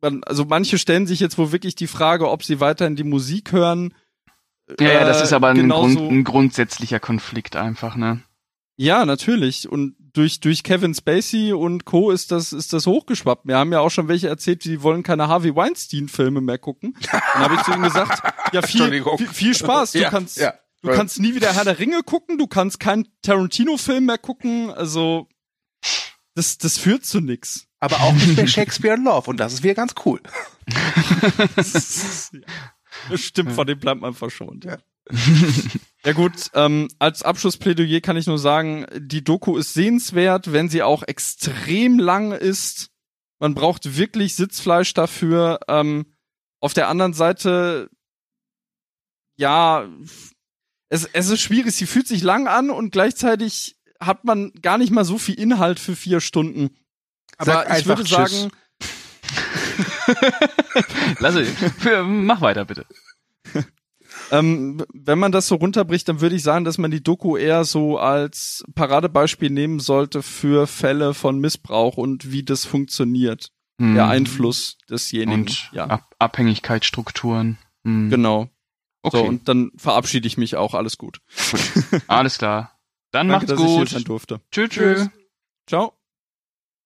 [0.00, 3.94] also manche stellen sich jetzt wohl wirklich die Frage, ob sie weiterhin die Musik hören.
[4.78, 8.22] Ja, ja das ist aber ein, Grund, ein grundsätzlicher Konflikt einfach, ne?
[8.76, 9.68] Ja, natürlich.
[9.68, 12.10] Und durch, durch Kevin Spacey und Co.
[12.10, 13.46] ist das, ist das hochgeschwappt.
[13.46, 16.96] Wir haben ja auch schon welche erzählt, die wollen keine Harvey Weinstein-Filme mehr gucken.
[17.12, 18.22] Dann habe ich zu ihnen gesagt,
[18.52, 19.92] ja, viel, viel, viel Spaß.
[19.92, 20.54] Du ja, kannst, ja.
[20.82, 24.70] du kannst nie wieder Herr der Ringe gucken, du kannst keinen Tarantino-Film mehr gucken.
[24.70, 25.28] Also,
[26.34, 29.62] das, das führt zu nix aber auch nicht mehr Shakespeare in Love und das ist
[29.62, 30.20] wieder ganz cool.
[31.56, 32.30] das
[33.14, 34.64] stimmt, von dem bleibt man verschont.
[34.64, 34.78] Ja.
[36.04, 40.82] ja gut, ähm, als Abschlussplädoyer kann ich nur sagen, die Doku ist sehenswert, wenn sie
[40.82, 42.90] auch extrem lang ist.
[43.38, 45.60] Man braucht wirklich Sitzfleisch dafür.
[45.66, 46.14] Ähm,
[46.60, 47.88] auf der anderen Seite,
[49.36, 49.88] ja,
[50.90, 51.74] es, es ist schwierig.
[51.74, 55.80] Sie fühlt sich lang an und gleichzeitig hat man gar nicht mal so viel Inhalt
[55.80, 56.76] für vier Stunden.
[57.40, 58.50] Aber Sag ich würde sagen.
[61.20, 61.48] Lass es,
[62.04, 62.84] mach weiter, bitte.
[64.30, 67.64] Ähm, wenn man das so runterbricht, dann würde ich sagen, dass man die Doku eher
[67.64, 73.50] so als Paradebeispiel nehmen sollte für Fälle von Missbrauch und wie das funktioniert.
[73.78, 73.94] Mhm.
[73.94, 75.40] Der Einfluss desjenigen.
[75.40, 75.86] Und ja.
[75.86, 77.58] Ab Abhängigkeitsstrukturen.
[77.82, 78.10] Mhm.
[78.10, 78.50] Genau.
[79.02, 79.16] Okay.
[79.16, 80.74] So, und dann verabschiede ich mich auch.
[80.74, 81.20] Alles gut.
[81.50, 82.02] gut.
[82.06, 82.78] Alles klar.
[83.10, 83.66] Dann Danke, macht's gut.
[83.66, 84.40] Dass ich hier sein durfte.
[84.52, 84.68] Tschüss.
[84.68, 85.10] Tschüss.
[85.66, 85.99] Ciao.